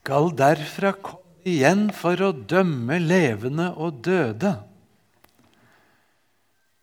skal 0.00 0.30
derfra 0.32 0.94
komme 0.96 1.44
igjen 1.44 1.90
for 1.92 2.16
å 2.24 2.32
dømme 2.32 2.96
levende 3.02 3.66
og 3.76 4.00
døde. 4.04 4.54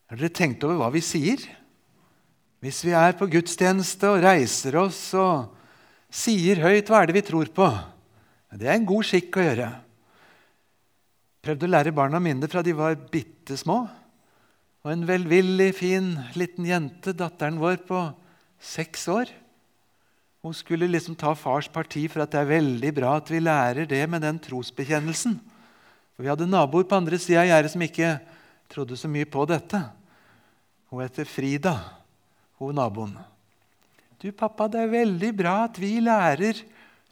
Har 0.07 0.19
dere 0.19 0.29
tenkt 0.33 0.61
over 0.65 0.77
hva 0.77 0.89
vi 0.93 1.01
sier? 1.01 1.41
Hvis 2.61 2.83
vi 2.85 2.93
er 2.97 3.17
på 3.17 3.27
gudstjeneste 3.29 4.11
og 4.13 4.21
reiser 4.21 4.77
oss 4.79 4.99
og 5.17 5.49
sier 6.13 6.61
høyt 6.61 6.89
hva 6.89 7.01
er 7.01 7.09
det 7.09 7.17
vi 7.17 7.25
tror 7.25 7.49
på? 7.57 7.67
Det 8.53 8.69
er 8.69 8.77
en 8.77 8.87
god 8.87 9.09
skikk 9.09 9.37
å 9.37 9.47
gjøre. 9.47 9.71
Prøvde 11.41 11.67
å 11.67 11.73
lære 11.73 11.95
barna 11.97 12.21
mine 12.21 12.49
fra 12.49 12.61
de 12.65 12.77
var 12.77 12.99
bitte 13.11 13.57
små. 13.57 13.81
Og 14.85 14.93
en 14.93 15.09
velvillig, 15.09 15.71
fin 15.75 16.13
liten 16.37 16.69
jente, 16.69 17.17
datteren 17.17 17.57
vår 17.61 17.81
på 17.89 18.05
seks 18.61 19.09
år, 19.11 19.33
hun 20.45 20.53
skulle 20.53 20.87
liksom 20.89 21.15
ta 21.17 21.33
fars 21.35 21.67
parti 21.71 22.05
for 22.11 22.23
at 22.23 22.31
det 22.33 22.41
er 22.41 22.51
veldig 22.51 22.91
bra 22.95 23.15
at 23.17 23.29
vi 23.31 23.41
lærer 23.41 23.87
det 23.89 24.03
med 24.09 24.21
den 24.23 24.39
trosbekjennelsen. 24.41 25.37
For 26.15 26.25
vi 26.25 26.31
hadde 26.31 26.49
naboer 26.49 26.85
på 26.87 26.97
andre 26.97 27.19
sida 27.21 27.43
av 27.43 27.49
gjerdet 27.49 27.73
som 27.73 27.85
ikke 27.85 28.11
trodde 28.71 28.97
så 28.99 29.09
mye 29.11 29.27
på 29.29 29.43
dette. 29.49 29.81
Hun 30.89 31.03
heter 31.03 31.27
Frida, 31.27 31.75
hun 32.61 32.77
naboen. 32.77 33.17
Du, 34.17 34.31
pappa, 34.33 34.65
det 34.71 34.81
er 34.81 34.93
veldig 34.93 35.29
bra 35.37 35.59
at 35.67 35.77
vi 35.77 35.97
lærer 36.01 36.63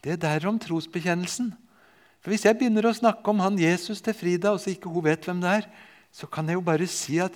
det 0.05 0.15
der 0.21 0.47
om 0.49 0.57
trosbekjennelsen. 0.61 1.51
For 2.21 2.33
hvis 2.33 2.47
jeg 2.47 2.57
begynner 2.57 2.87
å 2.89 2.95
snakke 2.97 3.29
om 3.29 3.43
han 3.43 3.59
Jesus 3.61 4.01
til 4.01 4.15
Frida, 4.17 4.55
og 4.55 4.61
så 4.63 4.71
ikke 4.73 4.89
hun 4.89 5.05
vet 5.05 5.27
hvem 5.27 5.43
det 5.43 5.51
er, 5.59 5.67
så 6.09 6.25
kan 6.25 6.47
jeg 6.49 6.57
jo 6.57 6.65
bare 6.65 6.87
si 6.89 7.19
at 7.21 7.35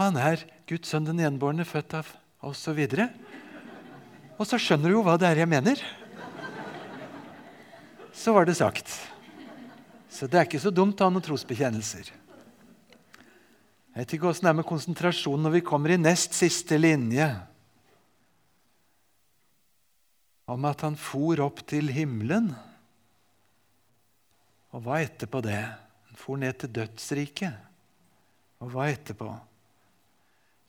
han 0.00 0.16
er 0.16 0.46
Guds 0.70 0.88
sønn 0.88 1.04
den 1.04 1.20
gjenbårne, 1.20 1.66
født 1.68 1.98
av 1.98 2.08
oss, 2.46 2.62
og 2.70 2.78
videre. 2.78 3.10
Og 4.40 4.48
så 4.48 4.56
skjønner 4.56 4.88
du 4.88 4.96
jo 4.96 5.04
hva 5.04 5.18
det 5.20 5.28
er 5.28 5.42
jeg 5.42 5.50
mener. 5.52 5.80
Så 8.16 8.32
var 8.32 8.48
det 8.48 8.56
sagt. 8.56 8.88
Så 10.08 10.24
det 10.26 10.40
er 10.40 10.48
ikke 10.48 10.62
så 10.62 10.72
dumt 10.72 11.00
å 11.00 11.06
ha 11.06 11.12
noen 11.12 11.24
trosbekjennelser. 11.24 12.08
Jeg 13.90 13.98
vet 13.98 14.14
ikke 14.16 14.30
åssen 14.30 14.46
det 14.46 14.52
er 14.54 14.58
med 14.62 14.68
konsentrasjonen 14.68 15.44
når 15.44 15.58
vi 15.58 15.62
kommer 15.66 15.92
i 15.92 16.00
nest 16.00 16.32
siste 16.38 16.78
linje. 16.80 17.26
Om 20.50 20.66
at 20.70 20.86
han 20.88 20.96
for 20.98 21.44
opp 21.44 21.60
til 21.68 21.92
himmelen. 21.92 22.48
Og 24.72 24.86
hva 24.86 25.02
etterpå 25.04 25.44
det? 25.44 25.60
Han 25.60 26.18
for 26.18 26.40
ned 26.40 26.56
til 26.62 26.72
dødsriket. 26.80 27.68
Og 28.64 28.72
hva 28.72 28.88
etterpå? 28.88 29.28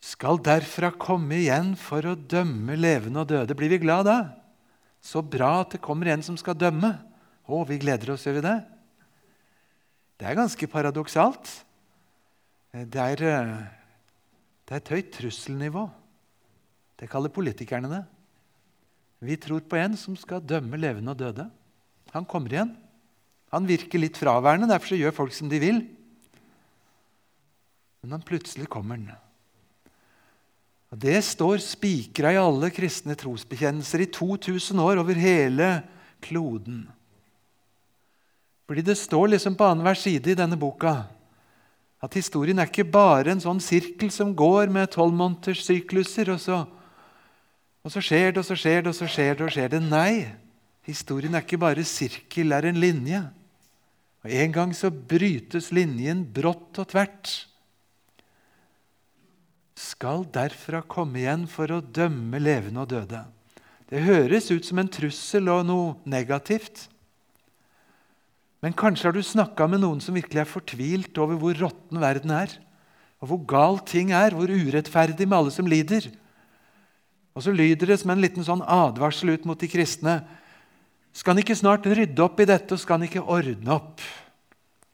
skal 0.02 0.40
derfra 0.42 0.90
komme 0.98 1.38
igjen 1.44 1.76
for 1.78 2.02
å 2.10 2.18
dømme 2.18 2.74
levende 2.74 3.22
og 3.22 3.30
døde. 3.30 3.54
Blir 3.54 3.70
vi 3.70 3.82
glad 3.84 4.08
da? 4.10 4.18
Så 5.02 5.22
bra 5.22 5.60
at 5.62 5.76
det 5.76 5.82
kommer 5.82 6.10
en 6.10 6.24
som 6.26 6.34
skal 6.38 6.58
dømme. 6.58 6.90
Å, 7.46 7.62
vi 7.66 7.78
gleder 7.82 8.14
oss, 8.14 8.26
gjør 8.26 8.40
vi 8.40 8.44
det? 8.48 8.56
Det 10.18 10.26
er 10.30 10.38
ganske 10.38 10.68
paradoksalt. 10.70 11.54
Eh, 12.74 12.84
det 12.86 13.02
er, 13.02 13.24
eh, 13.30 13.54
det 14.66 14.74
er 14.76 14.82
et 14.82 14.92
høyt 14.94 15.10
trusselnivå. 15.14 15.86
Det 16.98 17.10
kaller 17.10 17.34
politikerne 17.34 17.90
det. 17.90 18.04
Vi 19.22 19.38
tror 19.38 19.62
på 19.62 19.78
en 19.78 19.96
som 19.98 20.18
skal 20.18 20.42
dømme 20.42 20.78
levende 20.78 21.14
og 21.14 21.18
døde. 21.18 21.46
Han 22.14 22.26
kommer 22.26 22.54
igjen. 22.54 22.76
Han 23.54 23.68
virker 23.68 24.00
litt 24.02 24.18
fraværende, 24.18 24.70
derfor 24.70 24.98
gjør 24.98 25.14
folk 25.14 25.34
som 25.36 25.50
de 25.50 25.60
vil. 25.62 25.82
Men 28.02 28.16
han 28.16 28.26
plutselig 28.26 28.66
kommer 28.70 28.98
han. 28.98 29.21
Og 30.92 30.98
Det 31.00 31.16
står 31.24 31.62
spikra 31.64 32.34
i 32.34 32.40
alle 32.40 32.68
kristne 32.74 33.16
trosbekjennelser 33.16 34.04
i 34.04 34.10
2000 34.12 34.82
år 34.84 35.00
over 35.00 35.16
hele 35.16 35.70
kloden. 36.20 36.84
Fordi 38.68 38.84
det 38.84 38.98
står 39.00 39.32
liksom 39.32 39.56
på 39.56 39.64
annenhver 39.64 39.96
side 39.96 40.32
i 40.32 40.36
denne 40.36 40.58
boka 40.60 41.02
at 42.02 42.16
historien 42.18 42.58
er 42.58 42.66
ikke 42.66 42.88
bare 42.88 43.30
en 43.30 43.40
sånn 43.42 43.60
sirkel 43.62 44.10
som 44.10 44.32
går 44.34 44.72
med 44.74 44.90
tolvmånederssykluser, 44.90 46.32
og, 46.34 46.40
så, 46.42 46.56
og 47.86 47.94
så 47.94 48.02
skjer 48.02 48.32
det, 48.32 48.42
og 48.42 48.48
så 48.48 48.56
skjer 48.58 48.80
det, 48.82 48.90
og 48.90 48.96
så 48.98 49.06
skjer 49.06 49.36
det, 49.38 49.46
og 49.46 49.54
skjer 49.54 49.70
det. 49.70 49.80
Nei, 49.86 50.14
historien 50.88 51.38
er 51.38 51.46
ikke 51.46 51.60
bare 51.62 51.86
sirkel, 51.86 52.50
er 52.56 52.66
en 52.66 52.82
linje. 52.82 53.22
Og 54.26 54.34
En 54.34 54.56
gang 54.58 54.74
så 54.74 54.90
brytes 54.90 55.70
linjen 55.74 56.26
brått 56.26 56.82
og 56.82 56.90
tvert 56.90 57.30
skal 59.78 60.26
derfra 60.32 60.82
komme 60.84 61.22
igjen 61.22 61.46
for 61.50 61.70
å 61.72 61.82
dømme 61.82 62.40
levende 62.42 62.82
og 62.84 62.90
døde. 62.92 63.22
Det 63.88 64.04
høres 64.06 64.50
ut 64.52 64.64
som 64.64 64.80
en 64.80 64.90
trussel 64.90 65.48
og 65.52 65.66
noe 65.68 65.94
negativt. 66.08 66.86
Men 68.62 68.76
kanskje 68.78 69.08
har 69.08 69.16
du 69.16 69.24
snakka 69.26 69.66
med 69.68 69.82
noen 69.82 70.00
som 70.00 70.16
virkelig 70.16 70.44
er 70.44 70.48
fortvilt 70.48 71.18
over 71.20 71.40
hvor 71.40 71.56
råtten 71.58 72.00
verden 72.00 72.32
er, 72.36 72.52
og 73.22 73.30
hvor 73.30 73.40
galt 73.52 73.88
ting 73.90 74.12
er, 74.14 74.34
hvor 74.34 74.50
urettferdig 74.50 75.26
med 75.26 75.38
alle 75.38 75.54
som 75.54 75.68
lider. 75.68 76.08
Og 77.32 77.44
så 77.44 77.54
lyder 77.54 77.92
det 77.92 77.98
som 78.02 78.12
en 78.14 78.22
liten 78.22 78.44
sånn 78.46 78.64
advarsel 78.64 79.34
ut 79.34 79.46
mot 79.48 79.58
de 79.58 79.70
kristne. 79.70 80.20
Skal 81.12 81.34
han 81.34 81.42
ikke 81.42 81.58
snart 81.58 81.86
rydde 81.86 82.24
opp 82.24 82.40
i 82.42 82.48
dette, 82.48 82.74
og 82.74 82.82
skal 82.82 83.00
han 83.00 83.08
ikke 83.08 83.24
ordne 83.24 83.76
opp? 83.76 84.02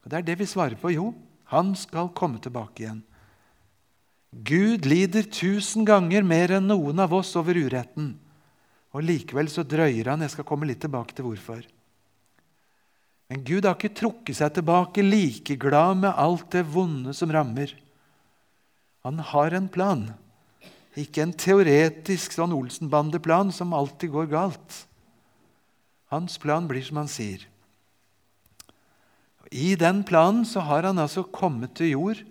Og 0.05 0.11
Det 0.11 0.19
er 0.19 0.27
det 0.27 0.39
vi 0.41 0.49
svarer 0.49 0.79
på. 0.79 0.93
Jo, 0.95 1.13
han 1.53 1.75
skal 1.77 2.13
komme 2.17 2.41
tilbake 2.43 2.85
igjen. 2.85 3.03
Gud 4.33 4.85
lider 4.85 5.25
tusen 5.33 5.87
ganger 5.89 6.23
mer 6.27 6.53
enn 6.59 6.69
noen 6.69 7.01
av 7.01 7.15
oss 7.17 7.33
over 7.41 7.57
uretten. 7.57 8.13
Og 8.93 9.05
Likevel 9.05 9.49
så 9.53 9.65
drøyer 9.65 10.13
han. 10.13 10.25
Jeg 10.25 10.35
skal 10.37 10.47
komme 10.49 10.69
litt 10.69 10.81
tilbake 10.85 11.17
til 11.17 11.29
hvorfor. 11.29 11.65
Men 13.29 13.45
Gud 13.45 13.67
har 13.69 13.77
ikke 13.77 13.97
trukket 13.97 14.39
seg 14.39 14.55
tilbake 14.57 15.05
like 15.05 15.59
glad 15.61 16.01
med 16.05 16.17
alt 16.17 16.49
det 16.53 16.65
vonde 16.69 17.13
som 17.17 17.33
rammer. 17.33 17.75
Han 19.05 19.21
har 19.25 19.55
en 19.57 19.69
plan, 19.73 20.07
ikke 20.99 21.23
en 21.23 21.35
teoretisk 21.37 22.35
sånn 22.35 22.57
Olsenbande-plan 22.57 23.53
som 23.55 23.77
alltid 23.77 24.13
går 24.13 24.33
galt. 24.33 24.81
Hans 26.13 26.41
plan 26.41 26.67
blir 26.69 26.85
som 26.85 27.01
han 27.03 27.11
sier. 27.13 27.45
I 29.53 29.77
den 29.81 30.03
planen 30.09 30.45
så 30.49 30.65
har 30.65 30.89
han 30.89 31.01
altså 31.01 31.25
kommet 31.25 31.77
til 31.79 31.93
jord 31.95 32.25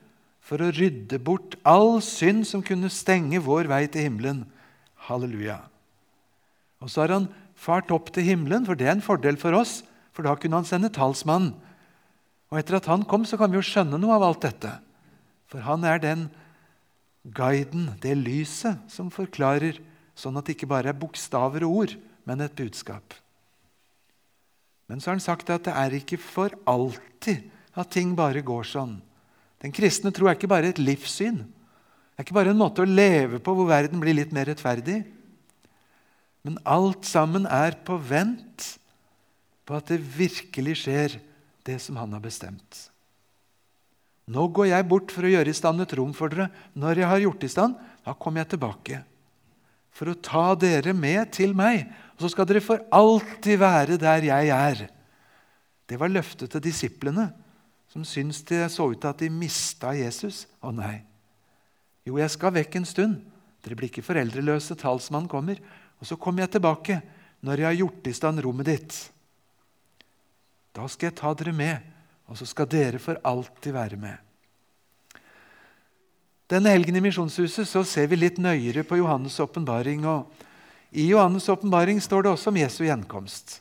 for 0.47 0.63
å 0.63 0.71
rydde 0.71 1.19
bort 1.19 1.57
all 1.67 1.97
synd 2.03 2.45
som 2.47 2.63
kunne 2.63 2.91
stenge 2.93 3.41
vår 3.43 3.67
vei 3.67 3.83
til 3.91 4.07
himmelen. 4.07 4.45
Halleluja. 5.09 5.59
Og 6.79 6.91
så 6.91 7.03
har 7.03 7.13
han 7.17 7.27
fart 7.57 7.91
opp 7.91 8.13
til 8.15 8.29
himmelen, 8.29 8.63
for 8.67 8.79
det 8.79 8.87
er 8.87 8.95
en 8.95 9.03
fordel 9.03 9.39
for 9.41 9.57
oss, 9.57 9.81
for 10.15 10.23
da 10.23 10.37
kunne 10.39 10.61
han 10.61 10.67
sende 10.67 10.93
talsmannen. 10.93 11.51
Og 12.47 12.61
etter 12.61 12.77
at 12.77 12.87
han 12.87 13.03
kom, 13.03 13.25
så 13.27 13.35
kan 13.39 13.51
vi 13.51 13.59
jo 13.59 13.65
skjønne 13.65 13.99
noe 13.99 14.15
av 14.15 14.23
alt 14.29 14.45
dette. 14.45 14.71
For 15.51 15.63
han 15.65 15.83
er 15.87 15.99
den 15.99 16.27
guiden, 17.35 17.89
det 17.99 18.15
lyset, 18.15 18.79
som 18.91 19.11
forklarer, 19.11 19.81
sånn 20.15 20.39
at 20.39 20.47
det 20.47 20.55
ikke 20.55 20.69
bare 20.71 20.93
er 20.93 20.99
bokstaver 20.99 21.65
og 21.67 21.81
ord, 21.81 21.97
men 22.27 22.43
et 22.43 22.55
budskap. 22.55 23.17
Men 24.87 25.03
så 25.03 25.11
har 25.11 25.17
han 25.17 25.27
sagt 25.27 25.51
at 25.51 25.67
det 25.67 25.75
er 25.75 25.97
ikke 25.99 26.19
for 26.21 26.55
alltid 26.69 27.49
at 27.77 27.91
ting 27.91 28.15
bare 28.15 28.41
går 28.45 28.67
sånn. 28.67 28.95
Den 29.63 29.73
kristne 29.73 30.13
tro 30.13 30.27
er 30.27 30.37
ikke 30.37 30.49
bare 30.49 30.71
et 30.71 30.81
livssyn. 30.81 31.39
Det 31.41 32.21
er 32.21 32.25
ikke 32.25 32.37
bare 32.37 32.53
en 32.53 32.59
måte 32.59 32.83
å 32.83 32.89
leve 32.89 33.39
på 33.43 33.53
hvor 33.57 33.69
verden 33.69 34.01
blir 34.01 34.17
litt 34.17 34.33
mer 34.33 34.49
rettferdig. 34.49 35.01
Men 36.45 36.59
alt 36.65 37.05
sammen 37.05 37.47
er 37.49 37.75
på 37.85 37.97
vent 37.99 38.73
på 39.67 39.75
at 39.75 39.89
det 39.91 39.99
virkelig 39.99 40.77
skjer, 40.85 41.17
det 41.67 41.81
som 41.83 41.97
han 41.99 42.13
har 42.15 42.23
bestemt. 42.23 42.85
Nå 44.31 44.45
går 44.55 44.69
jeg 44.69 44.87
bort 44.87 45.11
for 45.11 45.27
å 45.27 45.31
gjøre 45.31 45.51
i 45.51 45.55
stand 45.55 45.83
et 45.83 45.93
rom 45.99 46.13
for 46.15 46.31
dere. 46.31 46.49
Når 46.75 47.01
jeg 47.01 47.09
har 47.11 47.23
gjort 47.23 47.43
i 47.43 47.51
stand, 47.51 47.75
da 48.07 48.15
kommer 48.15 48.43
jeg 48.43 48.53
tilbake. 48.53 49.01
For 49.91 50.11
å 50.11 50.19
ta 50.23 50.45
dere 50.59 50.93
med 50.95 51.33
til 51.35 51.55
meg. 51.57 51.85
Og 52.15 52.25
så 52.25 52.31
skal 52.31 52.47
dere 52.47 52.63
for 52.63 52.83
alltid 52.95 53.59
være 53.59 53.99
der 53.99 54.27
jeg 54.29 54.51
er. 54.55 54.85
Det 55.87 55.99
var 55.99 56.11
løftet 56.11 56.51
til 56.51 56.63
disiplene 56.63 57.29
som 57.91 58.03
syntes 58.05 58.43
det 58.47 58.65
så 58.73 58.89
ut 58.91 58.99
til 59.01 59.09
at 59.09 59.21
de 59.23 59.29
mista 59.31 59.93
Jesus. 59.95 60.45
Å 60.61 60.73
nei. 60.75 61.01
Jo, 62.07 62.17
jeg 62.19 62.31
skal 62.33 62.55
vekk 62.55 62.79
en 62.79 62.87
stund. 62.87 63.19
Dere 63.63 63.77
blir 63.79 63.91
ikke 63.91 64.05
foreldreløse. 64.05 64.77
Talsmannen 64.79 65.31
kommer. 65.31 65.59
Og 65.99 66.07
så 66.07 66.17
kommer 66.19 66.45
jeg 66.45 66.55
tilbake 66.57 67.01
når 67.45 67.61
jeg 67.61 67.69
har 67.69 67.79
gjort 67.81 68.09
i 68.09 68.15
stand 68.15 68.43
rommet 68.43 68.69
ditt. 68.69 68.97
Da 70.75 70.85
skal 70.89 71.09
jeg 71.09 71.17
ta 71.17 71.33
dere 71.33 71.53
med, 71.57 71.85
og 72.29 72.37
så 72.37 72.45
skal 72.45 72.69
dere 72.69 73.01
for 73.01 73.19
alltid 73.25 73.73
være 73.73 73.97
med. 73.99 74.17
Denne 76.47 76.71
helgen 76.71 76.95
i 76.95 77.03
Misjonshuset 77.03 77.67
så 77.67 77.81
ser 77.83 78.07
vi 78.07 78.19
litt 78.19 78.37
nøyere 78.39 78.85
på 78.87 78.99
Johannes' 78.99 79.39
åpenbaring. 79.43 80.05
I 80.95 81.09
Johannes' 81.09 81.49
åpenbaring 81.51 81.99
står 82.03 82.23
det 82.23 82.31
også 82.31 82.53
om 82.53 82.59
Jesu 82.61 82.85
gjenkomst. 82.85 83.57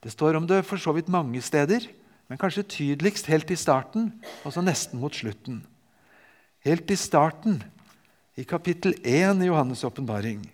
Det 0.00 0.12
står 0.12 0.36
om 0.36 0.48
det 0.48 0.60
for 0.68 0.80
så 0.80 0.92
vidt 0.96 1.08
mange 1.08 1.40
steder. 1.44 1.86
Men 2.30 2.38
kanskje 2.38 2.62
tydeligst 2.62 3.26
helt 3.26 3.50
i 3.50 3.58
starten, 3.58 4.12
og 4.46 4.54
så 4.54 4.62
nesten 4.62 5.00
mot 5.02 5.14
slutten. 5.14 5.64
Helt 6.62 6.90
i 6.94 6.96
starten, 6.96 7.58
i 8.38 8.44
kapittel 8.46 8.94
1 9.02 9.42
i 9.42 9.48
Johannes' 9.50 9.82
åpenbaring, 9.84 10.44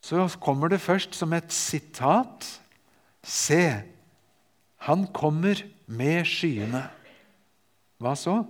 så 0.00 0.24
kommer 0.40 0.72
det 0.72 0.80
først 0.80 1.14
som 1.14 1.32
et 1.36 1.52
sitat. 1.52 2.46
Se, 3.22 3.82
han 4.88 5.04
kommer 5.12 5.60
med 5.84 6.24
skyene. 6.24 6.86
Hva 8.00 8.14
så? 8.16 8.40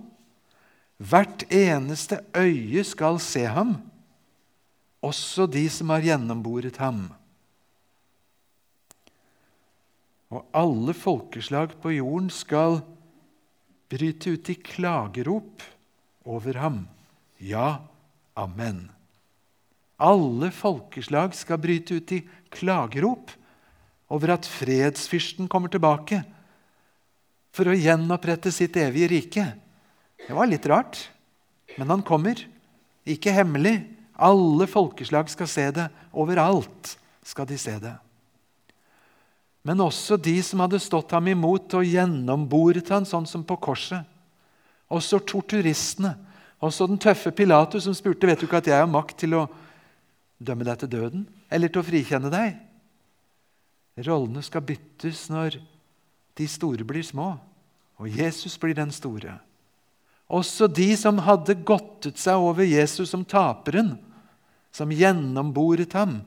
Hvert 0.95 1.43
eneste 1.51 2.21
øye 2.37 2.85
skal 2.87 3.19
se 3.19 3.43
ham, 3.43 3.75
også 5.03 5.49
de 5.51 5.65
som 5.69 5.91
har 5.91 6.05
gjennomboret 6.05 6.79
ham. 6.79 7.09
Og 10.31 10.47
alle 10.55 10.95
folkeslag 10.95 11.75
på 11.83 11.91
jorden 11.97 12.29
skal 12.31 12.79
bryte 13.91 14.31
ut 14.37 14.49
i 14.51 14.55
klagerop 14.55 15.63
over 16.23 16.59
ham. 16.61 16.85
Ja, 17.43 17.81
amen. 18.39 18.85
Alle 20.01 20.49
folkeslag 20.55 21.35
skal 21.37 21.59
bryte 21.61 21.99
ut 21.99 22.13
i 22.15 22.21
klagerop 22.53 23.33
over 24.11 24.33
at 24.37 24.47
fredsfyrsten 24.47 25.49
kommer 25.51 25.71
tilbake 25.71 26.21
for 27.51 27.67
å 27.67 27.75
gjenopprette 27.75 28.53
sitt 28.55 28.77
evige 28.79 29.11
rike. 29.11 29.45
Det 30.23 30.35
var 30.35 30.47
litt 30.47 30.65
rart, 30.71 31.03
men 31.75 31.91
han 31.91 32.05
kommer. 32.07 32.39
Ikke 33.03 33.33
hemmelig. 33.35 33.81
Alle 34.21 34.67
folkeslag 34.69 35.29
skal 35.33 35.49
se 35.49 35.67
det. 35.75 35.89
Overalt 36.13 36.95
skal 37.25 37.49
de 37.49 37.57
se 37.59 37.75
det. 37.81 37.93
Men 39.67 39.83
også 39.83 40.17
de 40.17 40.35
som 40.43 40.63
hadde 40.63 40.81
stått 40.81 41.13
ham 41.13 41.27
imot 41.29 41.75
og 41.77 41.85
gjennomboret 41.85 42.89
han 42.89 43.05
sånn 43.05 43.27
som 43.29 43.43
på 43.45 43.59
korset. 43.61 44.07
Også 44.91 45.21
torturistene. 45.21 46.15
Også 46.61 46.87
den 46.89 46.99
tøffe 47.01 47.31
Pilatus 47.33 47.85
som 47.87 47.95
spurte 47.97 48.27
vet 48.29 48.41
du 48.41 48.47
ikke 48.47 48.61
at 48.61 48.69
jeg 48.69 48.81
har 48.81 48.89
makt 48.89 49.21
til 49.23 49.37
å 49.37 49.45
dømme 50.41 50.65
deg 50.65 50.81
til 50.81 50.91
døden 50.91 51.23
eller 51.53 51.69
til 51.69 51.81
å 51.81 51.85
frikjenne 51.85 52.31
deg. 52.33 52.57
Rollene 54.05 54.41
skal 54.45 54.65
byttes 54.65 55.27
når 55.33 55.57
de 56.37 56.47
store 56.49 56.85
blir 56.87 57.03
små, 57.05 57.33
og 57.99 58.07
Jesus 58.09 58.55
blir 58.61 58.77
den 58.77 58.93
store. 58.95 59.35
Også 60.31 60.69
de 60.71 60.93
som 60.97 61.19
hadde 61.21 61.57
godtet 61.67 62.21
seg 62.21 62.39
over 62.39 62.63
Jesus 62.63 63.11
som 63.11 63.25
taperen, 63.27 63.97
som 64.71 64.93
gjennomboret 64.95 65.91
ham. 65.97 66.21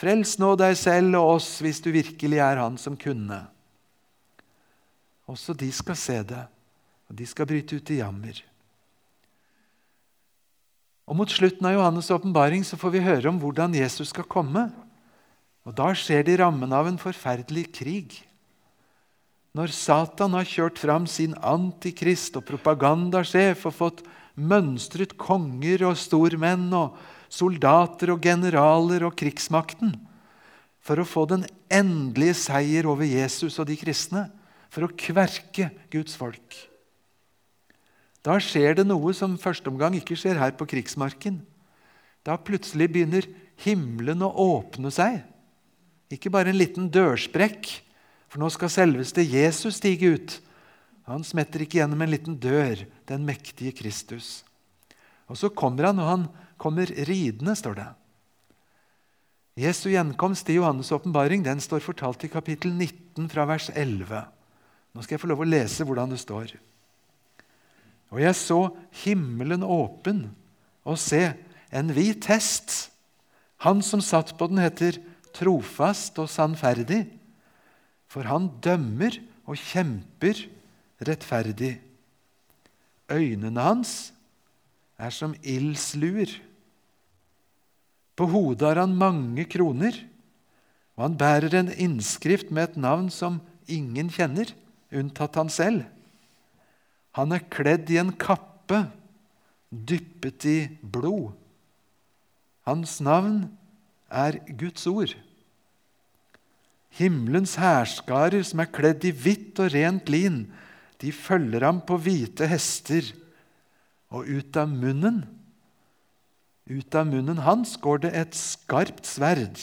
Frels 0.00 0.38
nå 0.40 0.54
deg 0.56 0.76
selv 0.80 1.18
og 1.18 1.36
oss 1.36 1.58
hvis 1.60 1.82
du 1.84 1.90
virkelig 1.92 2.38
er 2.40 2.62
han 2.62 2.78
som 2.80 2.96
kunne. 2.96 3.42
Også 5.28 5.52
de 5.54 5.68
skal 5.74 5.98
se 5.98 6.16
det, 6.26 6.44
og 7.10 7.18
de 7.18 7.26
skal 7.28 7.48
bryte 7.50 7.76
ut 7.76 7.92
i 7.92 8.00
jammer. 8.00 8.40
Og 11.10 11.18
Mot 11.18 11.30
slutten 11.30 11.66
av 11.66 11.74
Johannes' 11.74 12.08
åpenbaring 12.14 12.64
får 12.64 12.94
vi 12.94 13.02
høre 13.02 13.28
om 13.28 13.38
hvordan 13.42 13.74
Jesus 13.74 14.12
skal 14.14 14.28
komme. 14.30 14.68
Og 15.66 15.74
Da 15.76 15.90
skjer 15.92 16.24
det 16.24 16.36
i 16.36 16.40
rammen 16.40 16.72
av 16.72 16.86
en 16.88 16.98
forferdelig 16.98 17.66
krig. 17.74 18.20
Når 19.52 19.74
Satan 19.74 20.36
har 20.38 20.46
kjørt 20.46 20.78
fram 20.78 21.08
sin 21.10 21.34
antikrist 21.42 22.38
og 22.38 22.46
propagandasjef 22.46 23.66
og 23.66 23.74
fått 23.74 24.04
mønstret 24.38 25.16
konger 25.18 25.82
og 25.90 25.98
stormenn 25.98 26.70
og 26.78 26.94
soldater 27.30 28.12
og 28.14 28.22
generaler 28.24 29.06
og 29.06 29.14
krigsmakten 29.18 29.94
for 30.84 31.00
å 31.00 31.06
få 31.06 31.26
den 31.30 31.44
endelige 31.70 32.34
seier 32.40 32.88
over 32.90 33.06
Jesus 33.06 33.58
og 33.60 33.68
de 33.68 33.76
kristne, 33.78 34.26
for 34.70 34.86
å 34.86 34.94
kverke 34.94 35.68
Guds 35.92 36.16
folk. 36.18 36.56
Da 38.24 38.36
skjer 38.42 38.76
det 38.78 38.86
noe 38.86 39.12
som 39.16 39.38
første 39.40 39.70
omgang 39.70 39.96
ikke 39.98 40.18
skjer 40.18 40.38
her 40.40 40.52
på 40.56 40.68
krigsmarken. 40.68 41.40
Da 42.26 42.36
plutselig 42.36 42.90
begynner 42.92 43.26
himmelen 43.64 44.22
å 44.24 44.30
åpne 44.30 44.92
seg. 44.94 45.22
Ikke 46.12 46.32
bare 46.32 46.52
en 46.52 46.58
liten 46.58 46.90
dørsprekk, 46.92 47.68
for 48.30 48.42
nå 48.42 48.50
skal 48.52 48.72
selveste 48.72 49.24
Jesus 49.24 49.80
stige 49.80 50.14
ut. 50.14 50.36
Han 51.10 51.24
smetter 51.26 51.64
ikke 51.64 51.80
gjennom 51.80 52.04
en 52.04 52.12
liten 52.12 52.36
dør, 52.38 52.84
den 53.10 53.24
mektige 53.26 53.72
Kristus. 53.74 54.44
Og 55.30 55.38
så 55.38 55.50
kommer 55.50 55.88
han, 55.88 55.98
og 56.02 56.10
han 56.10 56.28
kommer 56.60 56.90
ridende, 57.08 57.56
står 57.56 57.78
det. 57.78 57.88
Jesu 59.60 59.88
gjenkomst 59.90 60.48
i 60.52 60.56
Johannes' 60.58 60.92
åpenbaring 60.94 61.44
står 61.60 61.82
fortalt 61.84 62.24
i 62.24 62.32
kapittel 62.32 62.72
19 62.72 63.28
fra 63.32 63.44
vers 63.48 63.70
11. 63.74 64.24
Nå 64.94 65.02
skal 65.02 65.16
jeg 65.16 65.22
få 65.22 65.30
lov 65.30 65.42
å 65.44 65.48
lese 65.48 65.84
hvordan 65.84 66.12
det 66.14 66.20
står. 66.22 66.54
Og 68.10 68.20
jeg 68.22 68.36
så 68.38 68.60
himmelen 69.04 69.62
åpen, 69.62 70.30
og 70.84 70.98
se, 70.98 71.32
en 71.70 71.92
hvit 71.94 72.24
hest. 72.30 72.90
Han 73.62 73.82
som 73.84 74.00
satt 74.02 74.32
på 74.38 74.48
den, 74.50 74.62
heter 74.62 74.96
trofast 75.36 76.18
og 76.18 76.30
sannferdig 76.32 77.04
for 78.10 78.26
han 78.26 78.48
dømmer 78.62 79.14
og 79.46 79.58
kjemper 79.58 80.42
rettferdig. 81.06 81.76
Øynene 83.10 83.62
hans 83.62 84.12
er 84.98 85.14
som 85.14 85.34
ildsluer. 85.42 86.32
På 88.20 88.26
hodet 88.28 88.66
har 88.68 88.82
han 88.82 88.98
mange 89.00 89.46
kroner, 89.48 89.96
og 90.98 91.06
han 91.06 91.14
bærer 91.16 91.54
en 91.56 91.70
innskrift 91.72 92.50
med 92.52 92.66
et 92.66 92.76
navn 92.76 93.06
som 93.08 93.38
ingen 93.64 94.10
kjenner, 94.12 94.50
unntatt 94.92 95.38
han 95.40 95.48
selv. 95.48 95.86
Han 97.16 97.32
er 97.32 97.46
kledd 97.48 97.88
i 97.88 97.96
en 98.02 98.12
kappe 98.12 98.82
dyppet 99.72 100.44
i 100.44 100.58
blod. 100.82 101.32
Hans 102.68 102.98
navn 103.00 103.46
er 104.12 104.36
Guds 104.52 104.84
ord. 104.90 105.16
Himmelens 107.00 107.56
hærskarer 107.56 108.44
som 108.44 108.60
er 108.60 108.68
kledd 108.68 109.08
i 109.08 109.16
hvitt 109.16 109.64
og 109.64 109.72
rent 109.72 110.12
lin, 110.12 110.42
de 111.00 111.08
følger 111.16 111.64
ham 111.64 111.80
på 111.88 111.96
hvite 111.96 112.52
hester. 112.52 113.14
Og 114.12 114.28
ut 114.28 114.60
av 114.60 114.68
munnen 114.68 115.22
ut 116.70 116.94
av 116.94 117.08
munnen 117.10 117.42
hans 117.42 117.74
går 117.82 118.04
det 118.06 118.12
et 118.14 118.36
skarpt 118.38 119.08
sverd. 119.08 119.58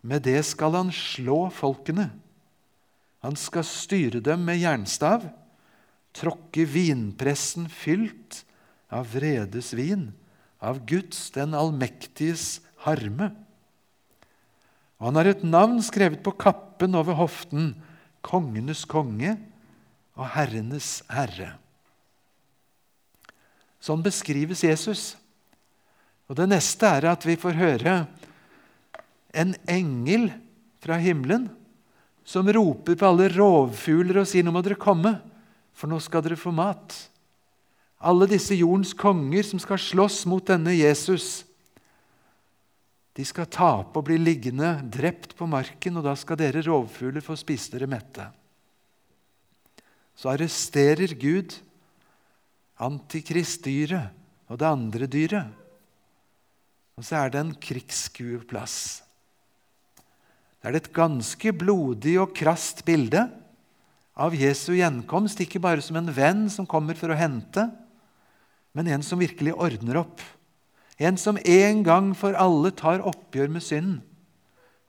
Med 0.00 0.24
det 0.24 0.40
skal 0.48 0.78
han 0.78 0.92
slå 0.94 1.50
folkene. 1.52 2.08
Han 3.20 3.36
skal 3.36 3.66
styre 3.68 4.22
dem 4.24 4.46
med 4.48 4.62
jernstav, 4.62 5.26
tråkke 6.16 6.64
vinpressen 6.64 7.68
fylt 7.68 8.40
av 8.88 9.12
vredes 9.12 9.74
vin, 9.76 10.08
av 10.60 10.80
Guds, 10.88 11.28
den 11.36 11.52
allmektiges, 11.54 12.62
harme. 12.86 13.30
Og 15.00 15.10
han 15.10 15.20
har 15.20 15.30
et 15.30 15.44
navn 15.44 15.80
skrevet 15.84 16.24
på 16.24 16.32
kappen 16.40 16.96
over 16.96 17.20
hoften 17.20 17.74
kongenes 18.24 18.86
konge 18.88 19.36
og 20.16 20.32
herrenes 20.34 21.00
herre. 21.12 21.54
Sånn 23.80 24.04
beskrives 24.04 24.64
Jesus. 24.64 25.19
Og 26.30 26.36
Det 26.38 26.46
neste 26.46 26.86
er 26.86 27.08
at 27.10 27.26
vi 27.26 27.34
får 27.34 27.58
høre 27.58 27.94
en 29.34 29.54
engel 29.66 30.28
fra 30.78 30.98
himmelen 31.02 31.48
som 32.22 32.46
roper 32.46 32.94
på 32.94 33.08
alle 33.08 33.26
rovfugler 33.34 34.20
og 34.22 34.28
sier 34.30 34.46
nå 34.46 34.52
må 34.54 34.62
dere 34.62 34.78
komme, 34.78 35.16
for 35.74 35.90
nå 35.90 35.98
skal 36.02 36.22
dere 36.22 36.38
få 36.38 36.52
mat. 36.54 36.94
Alle 38.06 38.28
disse 38.30 38.54
jordens 38.54 38.92
konger 38.94 39.42
som 39.48 39.58
skal 39.62 39.80
slåss 39.82 40.22
mot 40.30 40.46
denne 40.46 40.76
Jesus, 40.76 41.42
de 43.18 43.26
skal 43.26 43.50
tape 43.50 43.98
og 43.98 44.06
bli 44.06 44.20
liggende 44.20 44.76
drept 44.86 45.34
på 45.36 45.48
marken, 45.50 45.98
og 45.98 46.06
da 46.06 46.14
skal 46.16 46.38
dere 46.38 46.62
rovfugler 46.62 47.24
få 47.24 47.34
spise 47.36 47.74
dere 47.74 47.90
mette. 47.90 48.28
Så 50.14 50.30
arresterer 50.30 51.16
Gud 51.18 51.56
antikristdyret 52.80 54.14
og 54.46 54.60
det 54.62 54.70
andre 54.70 55.10
dyret. 55.10 55.59
Og 56.98 57.06
så 57.06 57.20
er 57.20 57.32
det 57.32 57.40
en 57.40 57.54
krigsskueplass. 57.54 58.78
Det 60.60 60.68
er 60.68 60.76
et 60.76 60.90
ganske 60.92 61.52
blodig 61.56 62.18
og 62.20 62.34
krast 62.36 62.82
bilde 62.84 63.24
av 64.20 64.34
Jesu 64.36 64.74
gjenkomst, 64.76 65.40
ikke 65.40 65.62
bare 65.62 65.80
som 65.84 65.96
en 65.96 66.10
venn 66.12 66.44
som 66.52 66.68
kommer 66.68 66.98
for 66.98 67.12
å 67.12 67.16
hente, 67.16 67.64
men 68.76 68.90
en 68.92 69.04
som 69.04 69.20
virkelig 69.20 69.54
ordner 69.56 70.02
opp. 70.02 70.20
En 71.00 71.16
som 71.16 71.38
en 71.40 71.80
gang 71.86 72.12
for 72.12 72.36
alle 72.36 72.74
tar 72.76 73.00
oppgjør 73.08 73.48
med 73.54 73.64
synden. 73.64 74.02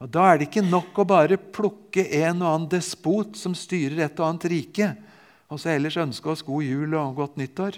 Og 0.01 0.09
Da 0.09 0.25
er 0.27 0.39
det 0.39 0.49
ikke 0.49 0.65
nok 0.65 0.97
å 0.97 1.05
bare 1.05 1.37
plukke 1.37 2.03
en 2.23 2.41
og 2.41 2.49
annen 2.49 2.69
despot 2.71 3.37
som 3.37 3.53
styrer 3.55 4.07
et 4.07 4.19
og 4.19 4.27
annet 4.27 4.47
rike, 4.49 4.87
og 5.51 5.61
så 5.61 5.75
ellers 5.75 5.99
ønske 6.01 6.31
oss 6.31 6.41
god 6.43 6.65
jul 6.65 6.95
og 6.97 7.15
godt 7.19 7.37
nyttår. 7.37 7.77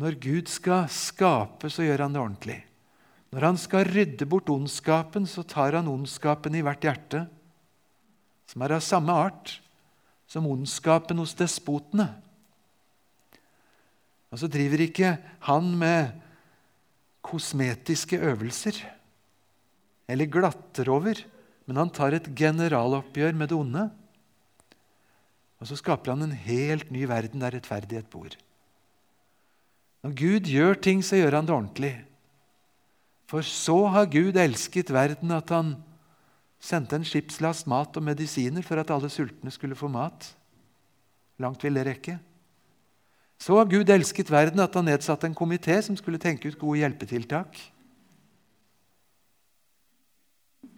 Når 0.00 0.16
Gud 0.22 0.48
skal 0.48 0.86
skape, 0.92 1.68
så 1.68 1.84
gjør 1.84 2.06
han 2.06 2.14
det 2.14 2.22
ordentlig. 2.22 2.60
Når 3.30 3.46
han 3.46 3.58
skal 3.60 3.84
rydde 3.86 4.26
bort 4.26 4.48
ondskapen, 4.50 5.26
så 5.28 5.44
tar 5.46 5.76
han 5.76 5.90
ondskapen 5.90 6.56
i 6.56 6.62
hvert 6.64 6.82
hjerte, 6.86 7.26
som 8.48 8.64
er 8.64 8.74
av 8.78 8.82
samme 8.82 9.14
art 9.14 9.58
som 10.30 10.48
ondskapen 10.48 11.20
hos 11.20 11.36
despotene. 11.38 12.08
Og 14.30 14.40
så 14.40 14.48
driver 14.50 14.86
ikke 14.86 15.14
han 15.46 15.70
med 15.78 16.16
kosmetiske 17.26 18.18
øvelser 18.30 18.78
eller 20.10 20.30
glatter 20.30 20.88
over, 20.90 21.18
men 21.68 21.78
han 21.78 21.90
tar 21.94 22.16
et 22.16 22.30
generaloppgjør 22.34 23.36
med 23.36 23.52
det 23.52 23.58
onde. 23.58 23.88
Og 25.60 25.68
så 25.68 25.76
skaper 25.78 26.14
han 26.14 26.24
en 26.26 26.38
helt 26.46 26.90
ny 26.90 27.04
verden 27.10 27.42
der 27.44 27.54
rettferdighet 27.54 28.08
bor. 28.10 28.32
Når 30.04 30.16
Gud 30.16 30.48
gjør 30.48 30.78
ting, 30.80 31.02
så 31.04 31.18
gjør 31.18 31.36
han 31.38 31.48
det 31.48 31.54
ordentlig. 31.54 31.94
For 33.28 33.44
så 33.46 33.76
har 33.92 34.08
Gud 34.10 34.38
elsket 34.40 34.92
verden 34.92 35.30
at 35.36 35.52
han 35.52 35.74
sendte 36.60 36.98
en 36.98 37.06
skipslast 37.06 37.68
mat 37.70 37.96
og 37.96 38.04
medisiner 38.04 38.64
for 38.64 38.80
at 38.80 38.90
alle 38.92 39.10
sultne 39.12 39.52
skulle 39.54 39.78
få 39.78 39.88
mat. 39.92 40.32
Langt 41.40 41.62
vil 41.64 41.78
det 41.78 41.86
rekke. 41.86 42.16
Så 43.40 43.56
har 43.56 43.68
Gud 43.70 43.88
elsket 43.88 44.32
verden 44.32 44.60
at 44.60 44.74
han 44.76 44.84
nedsatte 44.84 45.28
en 45.28 45.36
komité 45.36 45.78
som 45.84 45.96
skulle 45.96 46.20
tenke 46.20 46.50
ut 46.50 46.58
gode 46.60 46.82
hjelpetiltak. 46.82 47.56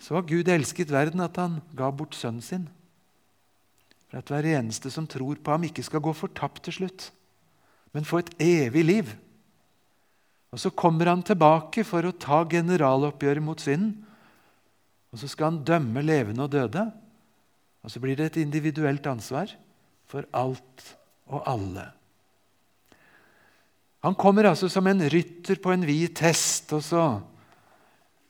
Så 0.02 0.14
har 0.14 0.26
Gud 0.26 0.50
elsket 0.50 0.90
verden 0.90 1.22
at 1.22 1.38
han 1.38 1.58
ga 1.78 1.90
bort 1.90 2.14
sønnen 2.18 2.42
sin, 2.42 2.68
for 4.10 4.18
at 4.18 4.30
hver 4.30 4.46
eneste 4.58 4.90
som 4.90 5.06
tror 5.06 5.38
på 5.42 5.50
ham, 5.54 5.64
ikke 5.66 5.82
skal 5.82 6.02
gå 6.04 6.12
fortapt 6.14 6.62
til 6.66 6.82
slutt, 6.82 7.10
men 7.92 8.08
få 8.08 8.22
et 8.22 8.32
evig 8.40 8.84
liv. 8.84 9.12
Og 10.52 10.60
Så 10.60 10.72
kommer 10.76 11.08
han 11.08 11.22
tilbake 11.24 11.84
for 11.84 12.04
å 12.04 12.16
ta 12.16 12.42
generaloppgjøret 12.48 13.44
mot 13.44 13.60
synden. 13.60 13.94
Og 15.12 15.20
så 15.20 15.28
skal 15.28 15.50
han 15.50 15.64
dømme 15.64 16.04
levende 16.04 16.44
og 16.44 16.52
døde. 16.52 16.86
Og 17.82 17.92
så 17.92 18.00
blir 18.00 18.16
det 18.16 18.30
et 18.30 18.42
individuelt 18.44 19.06
ansvar 19.08 19.52
for 20.08 20.28
alt 20.36 20.86
og 21.32 21.44
alle. 21.48 21.88
Han 24.02 24.16
kommer 24.18 24.48
altså 24.50 24.68
som 24.72 24.86
en 24.90 25.04
rytter 25.12 25.60
på 25.62 25.72
en 25.72 25.84
hvit 25.86 26.20
hest, 26.24 26.72
og 26.74 26.82
så 26.84 27.04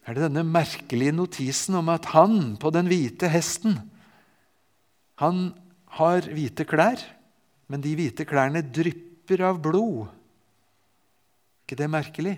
er 0.06 0.14
det 0.14 0.26
denne 0.26 0.44
merkelige 0.44 1.14
notisen 1.14 1.78
om 1.78 1.88
at 1.92 2.10
han 2.12 2.56
på 2.60 2.72
den 2.74 2.90
hvite 2.90 3.30
hesten 3.30 3.78
Han 5.22 5.52
har 5.98 6.26
hvite 6.26 6.64
klær, 6.66 6.98
men 7.70 7.82
de 7.84 7.92
hvite 7.94 8.24
klærne 8.26 8.64
drypper 8.64 9.11
av 9.46 9.60
blod. 9.62 10.08
Ikke 11.62 11.78
det 11.78 11.88
merkelig? 11.90 12.34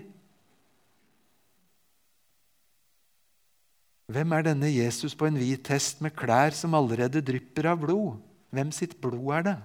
Hvem 4.05 4.35
er 4.37 4.45
denne 4.45 4.69
Jesus 4.69 5.15
på 5.17 5.25
en 5.25 5.37
hvit 5.39 5.67
hest 5.73 6.03
med 6.05 6.13
klær 6.15 6.53
som 6.53 6.77
allerede 6.77 7.23
drypper 7.25 7.71
av 7.71 7.81
blod? 7.81 8.19
Hvem 8.53 8.71
sitt 8.71 8.93
blod 9.01 9.31
er 9.33 9.47
det? 9.47 9.55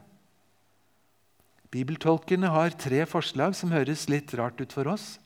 Bibeltolkerne 1.71 2.49
har 2.51 2.75
tre 2.75 3.05
forslag 3.07 3.55
som 3.55 3.71
høres 3.71 4.09
litt 4.11 4.33
rart 4.35 4.59
ut 4.59 4.73
for 4.73 4.89
oss. 4.91 5.21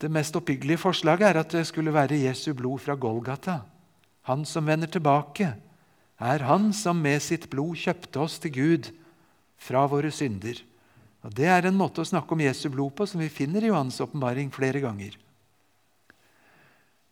Det 0.00 0.08
mest 0.10 0.34
oppbyggelige 0.38 0.80
forslaget 0.80 1.28
er 1.28 1.40
at 1.42 1.52
det 1.52 1.66
skulle 1.68 1.92
være 1.94 2.22
Jesu 2.22 2.54
blod 2.56 2.80
fra 2.86 2.94
Golgata. 2.96 3.60
Han 4.30 4.46
som 4.46 4.66
vender 4.66 4.88
tilbake, 4.88 5.52
er 6.22 6.46
han 6.46 6.72
som 6.72 6.96
med 7.02 7.20
sitt 7.22 7.50
blod 7.50 7.76
kjøpte 7.76 8.22
oss 8.22 8.38
til 8.42 8.54
Gud 8.54 8.90
fra 9.62 9.84
våre 9.90 10.10
synder. 10.14 10.58
Og 11.22 11.34
Det 11.34 11.46
er 11.46 11.68
en 11.68 11.78
måte 11.78 12.02
å 12.02 12.08
snakke 12.08 12.34
om 12.34 12.42
Jesu 12.42 12.66
blod 12.72 12.96
på 12.98 13.06
som 13.06 13.22
vi 13.22 13.30
finner 13.30 13.62
i 13.62 13.70
Johans 13.70 14.00
åpenbaring 14.02 14.50
flere 14.54 14.82
ganger. 14.82 15.14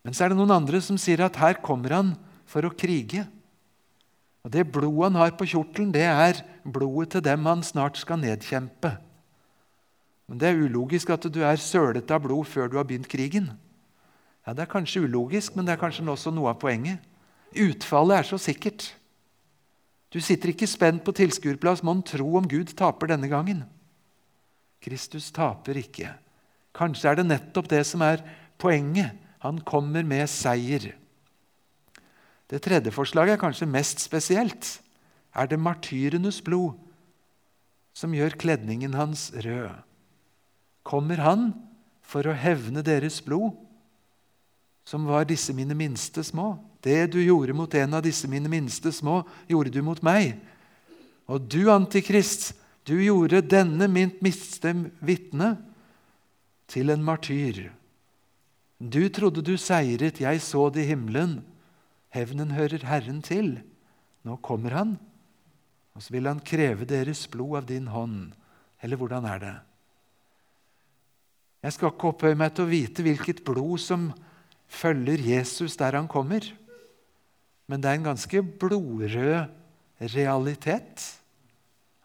Men 0.03 0.17
så 0.17 0.25
er 0.25 0.33
det 0.33 0.39
noen 0.39 0.55
andre 0.55 0.81
som 0.83 0.97
sier 0.99 1.21
at 1.23 1.37
her 1.39 1.61
kommer 1.63 1.93
han 1.95 2.15
for 2.49 2.65
å 2.65 2.73
krige. 2.73 3.23
Og 4.43 4.51
Det 4.51 4.65
blodet 4.67 5.11
han 5.11 5.21
har 5.21 5.31
på 5.37 5.47
kjortelen, 5.47 5.93
det 5.93 6.07
er 6.09 6.41
blodet 6.65 7.13
til 7.15 7.23
dem 7.23 7.45
han 7.45 7.63
snart 7.63 7.99
skal 8.01 8.19
nedkjempe. 8.19 8.97
Men 10.27 10.39
Det 10.41 10.49
er 10.49 10.63
ulogisk 10.65 11.09
at 11.13 11.27
du 11.31 11.43
er 11.43 11.61
sølete 11.61 12.15
av 12.15 12.25
blod 12.25 12.47
før 12.47 12.67
du 12.67 12.77
har 12.77 12.87
begynt 12.87 13.07
krigen. 13.07 13.53
Ja, 14.47 14.53
Det 14.53 14.63
er 14.65 14.73
kanskje 14.73 15.05
ulogisk, 15.05 15.55
men 15.55 15.65
det 15.65 15.73
er 15.73 15.83
kanskje 15.83 16.03
også 16.03 16.33
noe 16.33 16.49
av 16.49 16.59
poenget. 16.59 16.99
Utfallet 17.53 18.17
er 18.17 18.23
så 18.23 18.39
sikkert. 18.41 18.93
Du 20.11 20.19
sitter 20.19 20.51
ikke 20.51 20.67
spent 20.67 21.05
på 21.05 21.13
tilskuerplass, 21.15 21.83
mon 21.87 22.03
tro 22.03 22.35
om 22.35 22.47
Gud 22.49 22.73
taper 22.75 23.13
denne 23.13 23.29
gangen. 23.31 23.63
Kristus 24.83 25.29
taper 25.31 25.77
ikke. 25.79 26.11
Kanskje 26.75 27.11
er 27.11 27.19
det 27.19 27.27
nettopp 27.29 27.69
det 27.71 27.83
som 27.87 28.03
er 28.03 28.23
poenget. 28.59 29.15
Han 29.41 29.61
kommer 29.65 30.03
med 30.05 30.27
seier. 30.29 30.91
Det 32.51 32.59
tredje 32.61 32.91
forslaget 32.91 33.37
er 33.37 33.41
kanskje 33.41 33.69
mest 33.69 34.03
spesielt. 34.03 34.81
Er 35.31 35.47
det 35.47 35.59
martyrenes 35.59 36.41
blod 36.43 36.75
som 37.95 38.11
gjør 38.13 38.35
kledningen 38.39 38.97
hans 38.99 39.29
rød? 39.31 39.71
Kommer 40.83 41.23
han 41.23 41.53
for 42.03 42.27
å 42.27 42.35
hevne 42.35 42.83
deres 42.83 43.21
blod, 43.23 43.53
som 44.83 45.05
var 45.07 45.29
disse 45.29 45.53
mine 45.55 45.77
minste 45.77 46.23
små? 46.25 46.57
Det 46.81 47.11
du 47.13 47.19
gjorde 47.21 47.53
mot 47.53 47.73
en 47.77 47.93
av 47.93 48.03
disse 48.05 48.27
mine 48.29 48.49
minste 48.49 48.91
små, 48.93 49.21
gjorde 49.49 49.73
du 49.73 49.81
mot 49.85 50.01
meg. 50.05 50.33
Og 51.29 51.45
du, 51.45 51.69
Antikrist, 51.71 52.51
du 52.89 52.97
gjorde 53.03 53.43
denne 53.45 53.87
mitt 53.91 54.21
miste 54.25 54.73
vitne 55.05 55.53
til 56.71 56.89
en 56.89 57.03
martyr. 57.05 57.67
Du 58.81 59.03
trodde 59.13 59.43
du 59.45 59.53
seiret, 59.61 60.23
jeg 60.23 60.41
så 60.41 60.69
det 60.73 60.87
i 60.87 60.91
himmelen. 60.95 61.39
Hevnen 62.11 62.55
hører 62.57 62.81
Herren 62.89 63.21
til. 63.23 63.59
Nå 64.25 64.37
kommer 64.45 64.73
han, 64.75 64.95
og 65.95 66.03
så 66.03 66.13
vil 66.13 66.29
han 66.29 66.41
kreve 66.45 66.85
deres 66.89 67.23
blod 67.29 67.61
av 67.61 67.69
din 67.69 67.87
hånd. 67.93 68.33
Eller 68.81 68.97
hvordan 68.97 69.25
er 69.29 69.41
det? 69.41 69.55
Jeg 71.61 71.75
skal 71.75 71.93
ikke 71.93 72.09
opphøye 72.09 72.37
meg 72.37 72.55
til 72.57 72.65
å 72.65 72.71
vite 72.71 73.05
hvilket 73.05 73.43
blod 73.45 73.81
som 73.81 74.09
følger 74.71 75.21
Jesus 75.21 75.77
der 75.77 75.97
han 75.99 76.09
kommer. 76.09 76.45
Men 77.71 77.79
det 77.79 77.87
er 77.87 77.99
en 78.01 78.09
ganske 78.11 78.41
blodrød 78.59 79.47
realitet. 80.11 81.03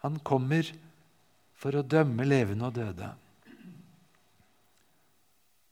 Han 0.05 0.15
kommer 0.23 0.69
for 1.59 1.75
å 1.75 1.83
dømme 1.83 2.23
levende 2.23 2.69
og 2.69 2.77
døde. 2.77 3.09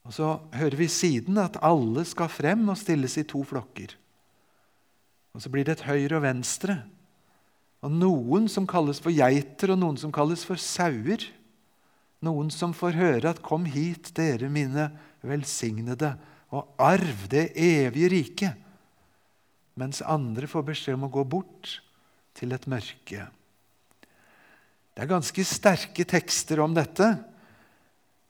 Og 0.05 0.13
Så 0.13 0.33
hører 0.53 0.75
vi 0.77 0.87
siden 0.91 1.39
at 1.41 1.61
alle 1.63 2.03
skal 2.05 2.27
frem 2.29 2.67
og 2.69 2.77
stilles 2.77 3.15
i 3.17 3.23
to 3.23 3.41
flokker. 3.47 3.95
Og 5.33 5.41
så 5.41 5.49
blir 5.51 5.63
det 5.65 5.79
et 5.79 5.87
høyre 5.87 6.19
og 6.19 6.25
venstre. 6.27 6.75
Og 7.85 7.95
noen 7.95 8.49
som 8.51 8.67
kalles 8.67 8.99
for 8.99 9.15
geiter, 9.15 9.71
og 9.71 9.79
noen 9.79 9.97
som 10.01 10.11
kalles 10.13 10.43
for 10.47 10.59
sauer. 10.59 11.23
Noen 12.25 12.51
som 12.51 12.73
får 12.73 12.99
høre 12.99 13.29
at 13.29 13.41
'Kom 13.41 13.65
hit, 13.65 14.11
dere 14.15 14.49
mine 14.49 14.91
velsignede, 15.21 16.17
og 16.51 16.67
arv 16.79 17.27
det 17.29 17.51
evige 17.55 18.09
riket'. 18.09 18.64
Mens 19.75 20.01
andre 20.01 20.47
får 20.47 20.67
beskjed 20.71 20.97
om 20.97 21.07
å 21.07 21.13
gå 21.13 21.23
bort 21.27 21.79
til 22.35 22.55
et 22.55 22.67
mørke. 22.71 23.25
Det 24.95 25.03
er 25.03 25.11
ganske 25.11 25.43
sterke 25.47 26.05
tekster 26.07 26.61
om 26.63 26.75
dette. 26.75 27.09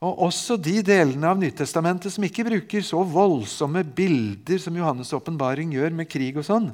Og 0.05 0.25
også 0.27 0.57
de 0.57 0.79
delene 0.85 1.29
av 1.29 1.37
Nytestamentet 1.39 2.13
som 2.13 2.25
ikke 2.25 2.47
bruker 2.47 2.83
så 2.85 3.03
voldsomme 3.05 3.85
bilder 3.85 4.59
som 4.61 4.75
Johannes' 4.77 5.13
åpenbaring 5.15 5.73
gjør 5.77 5.93
med 5.95 6.09
krig 6.09 6.37
og 6.41 6.47
sånn 6.49 6.73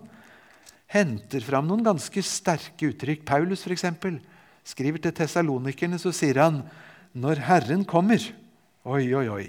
henter 0.92 1.44
fram 1.44 1.70
noen 1.70 1.86
ganske 1.86 2.24
sterke 2.26 2.92
uttrykk. 2.92 3.24
Paulus 3.28 3.64
eksempel, 3.68 4.20
skriver 4.68 5.02
til 5.02 5.16
tessalonikerne, 5.16 6.00
så 6.00 6.12
sier 6.16 6.42
han 6.44 6.62
når 7.18 7.44
Herren 7.48 7.88
kommer 7.88 8.22
Oi, 8.82 9.14
oi, 9.14 9.28
oi. 9.30 9.44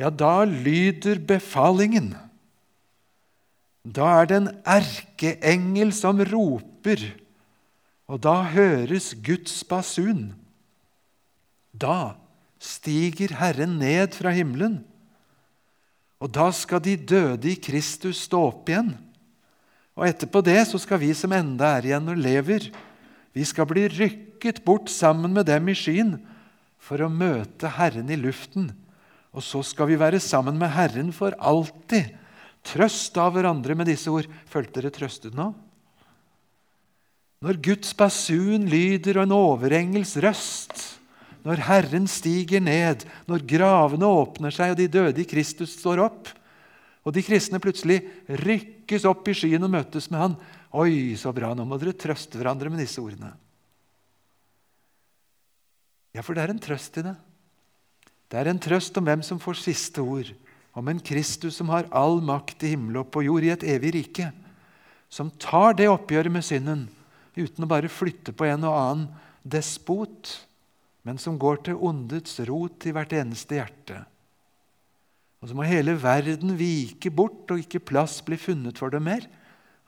Ja, 0.00 0.08
da 0.10 0.42
lyder 0.42 1.20
befalingen. 1.22 2.08
Da 3.84 4.10
er 4.20 4.28
det 4.28 4.36
en 4.36 4.50
erkeengel 4.68 5.92
som 5.96 6.20
roper, 6.20 7.00
og 8.10 8.20
da 8.26 8.40
høres 8.52 9.14
Guds 9.24 9.62
basun. 9.64 10.32
Da 11.72 12.16
stiger 12.60 13.32
Herren 13.38 13.78
ned 13.80 14.16
fra 14.18 14.34
himmelen, 14.36 14.82
og 16.20 16.28
da 16.36 16.50
skal 16.52 16.82
de 16.84 16.98
døde 16.98 17.48
i 17.48 17.56
Kristus 17.56 18.26
stå 18.26 18.42
opp 18.50 18.68
igjen. 18.68 18.92
Og 19.96 20.04
etterpå 20.08 20.42
det 20.44 20.58
så 20.68 20.78
skal 20.80 21.00
vi 21.00 21.14
som 21.16 21.32
enda 21.32 21.74
er 21.78 21.88
igjen 21.88 22.12
og 22.12 22.20
lever, 22.20 22.68
vi 23.32 23.46
skal 23.46 23.68
bli 23.70 23.86
rykket 23.88 24.60
bort 24.66 24.90
sammen 24.92 25.32
med 25.32 25.46
dem 25.48 25.70
i 25.70 25.76
skyen 25.78 26.16
for 26.82 27.00
å 27.00 27.12
møte 27.12 27.70
Herren 27.76 28.10
i 28.10 28.18
luften. 28.18 28.72
Og 29.30 29.44
så 29.46 29.62
skal 29.64 29.86
vi 29.88 29.98
være 30.00 30.18
sammen 30.20 30.58
med 30.58 30.72
Herren 30.74 31.12
for 31.14 31.36
alltid. 31.38 32.10
Trøst 32.66 33.16
av 33.20 33.32
hverandre 33.34 33.74
med 33.78 33.88
disse 33.88 34.10
ord. 34.12 34.28
Følte 34.50 34.80
dere 34.80 34.94
trøstet 34.94 35.36
nå? 35.36 35.50
Når 37.40 37.56
Guds 37.64 37.94
basun 37.96 38.66
lyder 38.68 39.16
og 39.16 39.24
en 39.24 39.36
overengels 39.36 40.12
røst, 40.20 40.82
når 41.40 41.62
Herren 41.64 42.08
stiger 42.10 42.60
ned, 42.60 43.06
når 43.24 43.46
gravene 43.48 44.08
åpner 44.12 44.52
seg 44.52 44.74
og 44.74 44.80
de 44.80 44.90
døde 44.92 45.22
i 45.22 45.28
Kristus 45.28 45.72
står 45.78 46.02
opp, 46.04 46.28
og 47.00 47.14
de 47.16 47.24
kristne 47.24 47.60
plutselig 47.62 48.02
rykkes 48.42 49.06
opp 49.08 49.30
i 49.32 49.34
skyen 49.36 49.64
og 49.64 49.72
møtes 49.72 50.10
med 50.12 50.20
han. 50.20 50.34
Oi, 50.76 51.16
så 51.16 51.32
bra! 51.32 51.54
Nå 51.56 51.64
må 51.64 51.80
dere 51.80 51.96
trøste 51.96 52.36
hverandre 52.36 52.68
med 52.68 52.84
disse 52.84 53.00
ordene. 53.00 53.32
Ja, 56.12 56.20
for 56.26 56.36
det 56.36 56.44
er 56.44 56.52
en 56.52 56.60
trøst 56.60 57.00
i 57.00 57.06
det. 57.06 57.16
Det 58.30 58.38
er 58.38 58.50
en 58.50 58.60
trøst 58.62 59.00
om 59.00 59.06
hvem 59.06 59.24
som 59.26 59.40
får 59.42 59.62
siste 59.62 60.04
ord, 60.04 60.28
om 60.76 60.88
en 60.88 61.00
Kristus 61.02 61.56
som 61.58 61.70
har 61.72 61.88
all 61.90 62.20
makt 62.22 62.62
i 62.64 62.74
himmel 62.74 63.00
og 63.02 63.10
på 63.14 63.24
jord, 63.26 63.44
i 63.44 63.52
et 63.52 63.66
evig 63.66 63.94
rike, 63.96 64.30
som 65.10 65.32
tar 65.42 65.74
det 65.78 65.90
oppgjøret 65.90 66.32
med 66.32 66.46
synden 66.46 66.86
uten 67.34 67.64
å 67.64 67.70
bare 67.70 67.90
flytte 67.90 68.34
på 68.36 68.46
en 68.46 68.66
og 68.68 68.76
annen 68.76 69.08
despot, 69.42 70.36
men 71.06 71.18
som 71.18 71.38
går 71.40 71.62
til 71.66 71.80
ondets 71.80 72.38
rot 72.46 72.86
i 72.86 72.94
hvert 72.94 73.14
eneste 73.16 73.56
hjerte. 73.56 74.02
Og 75.40 75.48
så 75.48 75.56
må 75.56 75.64
hele 75.64 75.96
verden 75.96 76.52
vike 76.58 77.10
bort, 77.10 77.48
og 77.48 77.62
ikke 77.62 77.80
plass 77.90 78.18
bli 78.24 78.36
funnet 78.36 78.78
for 78.78 78.92
dem 78.92 79.06
mer. 79.08 79.24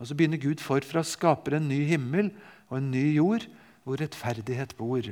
Og 0.00 0.08
så 0.08 0.16
begynner 0.16 0.40
Gud 0.40 0.62
forfra 0.64 1.02
å 1.04 1.06
skape 1.06 1.52
en 1.54 1.68
ny 1.68 1.82
himmel 1.90 2.32
og 2.70 2.78
en 2.78 2.88
ny 2.94 3.04
jord 3.18 3.44
hvor 3.84 4.00
rettferdighet 4.00 4.72
bor. 4.78 5.04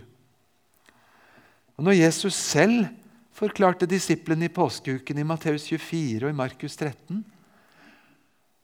Og 1.76 1.84
Når 1.84 1.98
Jesus 1.98 2.34
selv 2.34 2.88
forklarte 3.36 3.88
disiplene 3.88 4.48
i 4.48 4.52
påskeuken 4.52 5.18
i 5.18 5.26
Matteus 5.26 5.68
24 5.70 6.26
og 6.26 6.32
i 6.32 6.40
Markus 6.40 6.76
13 6.76 7.22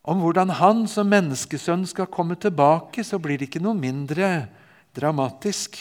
om 0.06 0.22
hvordan 0.22 0.52
han 0.60 0.84
som 0.86 1.08
menneskesønn 1.10 1.82
skal 1.90 2.06
komme 2.06 2.36
tilbake, 2.38 3.02
så 3.02 3.18
blir 3.18 3.40
det 3.40 3.48
ikke 3.48 3.62
noe 3.64 3.74
mindre 3.74 4.46
dramatisk. 4.94 5.80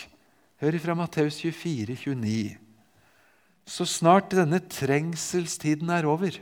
Hør 0.63 0.77
fra 0.81 0.95
Matteus 0.97 1.37
24, 1.43 1.93
29. 1.93 2.55
Så 3.69 3.85
snart 3.89 4.33
denne 4.33 4.61
trengselstiden 4.65 5.91
er 5.93 6.09
over, 6.09 6.39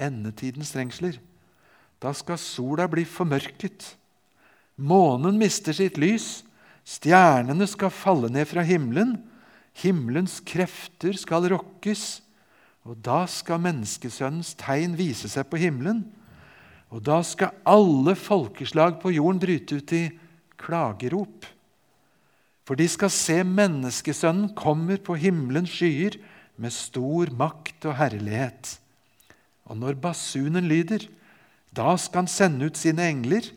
endetidens 0.00 0.72
trengsler, 0.72 1.18
da 2.00 2.12
skal 2.16 2.40
sola 2.40 2.88
bli 2.88 3.04
formørket. 3.08 3.90
Månen 4.76 5.36
mister 5.40 5.76
sitt 5.76 6.00
lys, 6.00 6.46
stjernene 6.84 7.68
skal 7.68 7.92
falle 7.92 8.32
ned 8.32 8.48
fra 8.48 8.64
himmelen, 8.64 9.18
himmelens 9.82 10.38
krefter 10.46 11.16
skal 11.18 11.48
rokkes, 11.52 12.22
og 12.86 13.00
da 13.04 13.24
skal 13.30 13.62
menneskesønnens 13.64 14.54
tegn 14.60 14.94
vise 14.98 15.28
seg 15.28 15.48
på 15.50 15.58
himmelen, 15.60 16.04
og 16.94 17.02
da 17.04 17.18
skal 17.26 17.56
alle 17.66 18.14
folkeslag 18.16 19.00
på 19.02 19.12
jorden 19.16 19.42
bryte 19.42 19.80
ut 19.80 19.92
i 19.96 20.04
klagerop. 20.60 21.48
For 22.66 22.78
de 22.78 22.86
skal 22.90 23.12
se 23.14 23.40
menneskesønnen 23.46 24.54
kommer 24.58 24.98
på 25.02 25.18
himmelens 25.18 25.74
skyer 25.74 26.16
med 26.58 26.74
stor 26.74 27.30
makt 27.36 27.86
og 27.90 27.98
herlighet. 27.98 28.76
Og 29.66 29.78
når 29.78 29.98
basunen 30.02 30.70
lyder, 30.70 31.04
da 31.74 31.92
skal 32.00 32.24
han 32.24 32.30
sende 32.30 32.70
ut 32.70 32.78
sine 32.78 33.10
engler, 33.10 33.50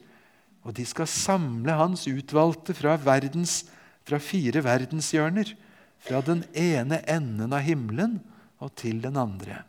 og 0.65 0.75
de 0.75 0.83
skal 0.85 1.07
samle 1.09 1.73
hans 1.77 2.03
utvalgte 2.09 2.75
fra, 2.75 2.97
verdens, 2.99 3.63
fra 4.05 4.19
fire 4.21 4.61
verdenshjørner, 4.65 5.53
fra 5.99 6.21
den 6.25 6.43
ene 6.55 7.01
enden 7.09 7.53
av 7.53 7.65
himmelen 7.65 8.19
og 8.59 8.73
til 8.79 9.01
den 9.03 9.17
andre. 9.19 9.63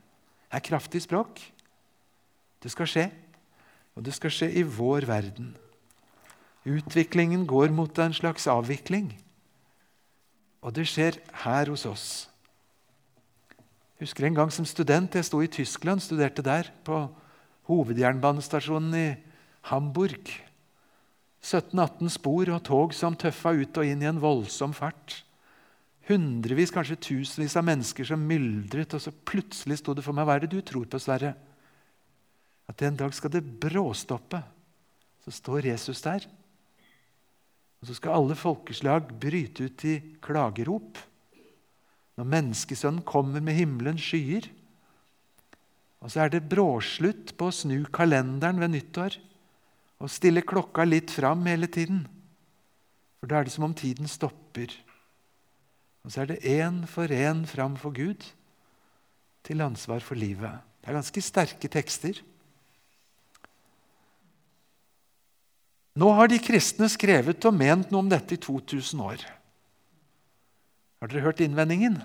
Det 0.50 0.58
er 0.58 0.66
kraftig 0.66 1.02
språk. 1.04 1.40
Det 2.60 2.70
skal 2.72 2.88
skje, 2.90 3.06
og 3.96 4.04
det 4.06 4.14
skal 4.16 4.32
skje 4.34 4.50
i 4.60 4.64
vår 4.66 5.06
verden. 5.08 5.54
Utviklingen 6.68 7.46
går 7.48 7.72
mot 7.72 7.98
en 7.98 8.14
slags 8.14 8.46
avvikling. 8.50 9.14
Og 10.60 10.74
det 10.76 10.84
skjer 10.90 11.16
her 11.44 11.70
hos 11.72 11.86
oss. 11.88 12.08
Jeg 13.96 14.08
husker 14.08 14.26
en 14.28 14.36
gang 14.36 14.52
som 14.52 14.66
student. 14.68 15.14
Jeg 15.16 15.28
sto 15.28 15.40
i 15.40 15.48
Tyskland, 15.48 16.00
studerte 16.04 16.44
der, 16.44 16.68
på 16.84 17.06
hovedjernbanestasjonen 17.68 18.94
i 18.96 19.08
Hamburg. 19.70 20.30
17-18 21.40 22.12
spor 22.12 22.52
og 22.52 22.62
tog 22.64 22.94
som 22.96 23.16
tøffa 23.16 23.54
ut 23.56 23.80
og 23.80 23.88
inn 23.88 24.04
i 24.04 24.08
en 24.10 24.20
voldsom 24.20 24.74
fart. 24.76 25.22
Hundrevis, 26.10 26.72
kanskje 26.74 26.98
tusenvis 26.98 27.54
av 27.54 27.66
mennesker 27.68 28.08
som 28.08 28.22
myldret, 28.26 28.96
og 28.96 29.02
så 29.02 29.12
plutselig 29.14 29.78
sto 29.78 29.94
det 29.94 30.02
for 30.02 30.16
meg 30.16 30.26
Hva 30.26 30.38
er 30.38 30.44
det 30.44 30.52
du 30.56 30.60
tror 30.66 30.88
på, 30.90 30.98
Sverre? 30.98 31.36
At 32.70 32.82
en 32.86 32.98
dag 32.98 33.14
skal 33.14 33.32
det 33.34 33.44
bråstoppe. 33.62 34.42
Så 35.22 35.34
står 35.36 35.68
Jesus 35.70 36.02
der. 36.02 36.24
Og 37.80 37.88
så 37.88 37.96
skal 37.96 38.16
alle 38.16 38.36
folkeslag 38.36 39.12
bryte 39.20 39.68
ut 39.68 39.84
i 39.88 39.94
klagerop 40.22 40.98
når 42.20 42.28
menneskesønnen 42.28 43.04
kommer 43.08 43.40
med 43.40 43.56
himmelens 43.56 44.04
skyer. 44.04 44.50
Og 46.04 46.12
så 46.12 46.24
er 46.24 46.32
det 46.32 46.48
bråslutt 46.50 47.32
på 47.38 47.48
å 47.48 47.54
snu 47.54 47.78
kalenderen 47.92 48.60
ved 48.60 48.74
nyttår 48.74 49.16
og 50.00 50.12
stille 50.12 50.44
klokka 50.44 50.84
litt 50.88 51.12
fram 51.12 51.46
hele 51.48 51.68
tiden. 51.72 52.02
For 53.20 53.28
da 53.28 53.40
er 53.40 53.48
det 53.48 53.54
som 53.54 53.66
om 53.68 53.76
tiden 53.76 54.08
stopper. 54.08 54.72
Og 56.04 56.12
så 56.12 56.22
er 56.22 56.30
det 56.32 56.44
én 56.46 56.84
for 56.88 57.12
én 57.12 57.44
fram 57.48 57.76
for 57.76 57.92
Gud 57.92 58.24
til 59.44 59.60
ansvar 59.60 60.00
for 60.04 60.14
livet. 60.14 60.60
Det 60.80 60.88
er 60.88 60.96
ganske 60.96 61.22
sterke 61.22 61.68
tekster. 61.68 62.22
Nå 66.00 66.08
har 66.16 66.30
de 66.30 66.38
kristne 66.40 66.88
skrevet 66.88 67.44
og 67.44 67.56
ment 67.56 67.90
noe 67.90 68.04
om 68.04 68.08
dette 68.08 68.36
i 68.36 68.40
2000 68.40 69.02
år. 69.04 69.26
Har 71.00 71.10
dere 71.10 71.24
hørt 71.24 71.42
innvendingen? 71.44 71.98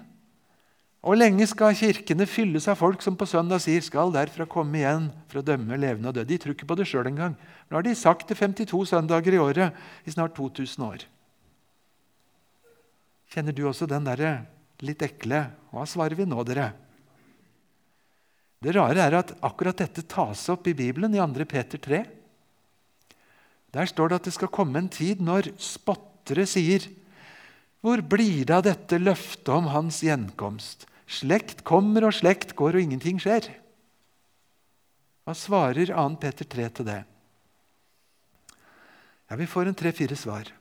Og 1.06 1.20
lenge 1.20 1.46
skal 1.46 1.76
kirkene 1.78 2.26
fylles 2.26 2.66
av 2.72 2.80
folk 2.80 3.04
som 3.06 3.16
på 3.16 3.28
søndag 3.30 3.62
sier 3.62 3.82
'skal 3.82 4.12
derfra 4.12 4.48
komme 4.50 4.80
igjen 4.80 5.12
for 5.28 5.40
å 5.40 5.46
dømme 5.46 5.78
levende 5.78 6.10
og 6.10 6.16
døde'. 6.16 6.28
De 6.28 6.38
tror 6.38 6.54
ikke 6.54 6.66
på 6.66 6.76
det 6.76 6.88
sjøl 6.88 7.08
engang. 7.08 7.36
Nå 7.70 7.78
har 7.78 7.84
de 7.84 7.94
sagt 7.94 8.28
det 8.28 8.38
52 8.38 8.86
søndager 8.90 9.34
i 9.34 9.38
året 9.38 9.74
i 10.06 10.12
snart 10.12 10.34
2000 10.34 10.84
år. 10.84 11.06
Kjenner 13.36 13.52
du 13.52 13.65
også 13.67 13.84
den 13.91 14.06
derre 14.08 14.45
litt 14.80 15.02
ekle 15.04 15.50
'Hva 15.67 15.84
svarer 15.84 16.15
vi 16.15 16.24
nå, 16.24 16.39
dere?' 16.48 16.71
Det 18.63 18.71
rare 18.74 18.98
er 19.04 19.13
at 19.19 19.34
akkurat 19.43 19.78
dette 19.78 20.08
tas 20.08 20.48
opp 20.50 20.65
i 20.71 20.74
Bibelen, 20.74 21.13
i 21.13 21.19
2. 21.19 21.45
Peter 21.45 21.78
3. 21.78 22.00
Der 23.76 23.86
står 23.86 24.10
det 24.10 24.15
at 24.15 24.30
det 24.30 24.34
skal 24.34 24.48
komme 24.48 24.80
en 24.80 24.89
tid 24.89 25.19
når 25.19 25.52
spottere 25.60 26.48
sier 26.48 26.88
Hvor 27.84 28.02
blir 28.02 28.48
det 28.48 28.56
av 28.56 28.63
dette 28.63 28.98
løftet 28.98 29.52
om 29.54 29.67
hans 29.69 30.00
gjenkomst? 30.02 30.88
Slekt 31.06 31.62
kommer 31.67 32.08
og 32.08 32.15
slekt 32.15 32.56
går, 32.56 32.80
og 32.80 32.82
ingenting 32.82 33.19
skjer. 33.21 33.52
Hva 35.28 35.36
svarer 35.38 35.91
2. 35.91 36.08
Peter 36.17 36.45
3 36.45 36.69
til 36.69 36.88
det? 36.88 37.02
Ja, 39.30 39.36
Vi 39.36 39.45
får 39.45 39.67
en 39.67 39.76
tre-fire 39.76 40.15
svar. 40.15 40.55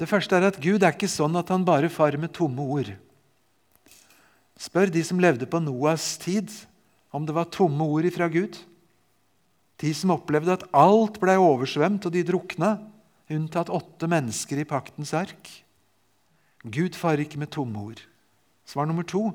Det 0.00 0.08
første 0.08 0.32
er 0.36 0.46
at 0.48 0.56
Gud 0.62 0.80
er 0.80 0.94
ikke 0.94 1.10
sånn 1.10 1.36
at 1.36 1.50
han 1.52 1.66
bare 1.68 1.90
farer 1.92 2.16
med 2.20 2.32
tomme 2.32 2.64
ord. 2.64 2.88
Spør 4.60 4.92
de 4.92 5.02
som 5.04 5.20
levde 5.20 5.48
på 5.48 5.60
Noas 5.60 6.14
tid, 6.20 6.48
om 7.12 7.26
det 7.28 7.36
var 7.36 7.50
tomme 7.52 7.84
ord 7.84 8.08
ifra 8.08 8.30
Gud. 8.32 8.56
De 9.80 9.92
som 9.96 10.14
opplevde 10.14 10.56
at 10.56 10.64
alt 10.76 11.20
ble 11.20 11.36
oversvømt 11.40 12.08
og 12.08 12.16
de 12.16 12.24
drukna, 12.24 12.78
unntatt 13.30 13.72
åtte 13.72 14.08
mennesker 14.10 14.62
i 14.62 14.68
paktens 14.68 15.12
ark. 15.16 15.52
Gud 16.64 16.96
farer 16.96 17.24
ikke 17.24 17.40
med 17.40 17.52
tomme 17.52 17.84
ord. 17.92 18.00
Svar 18.68 18.88
nummer 18.88 19.04
to. 19.04 19.30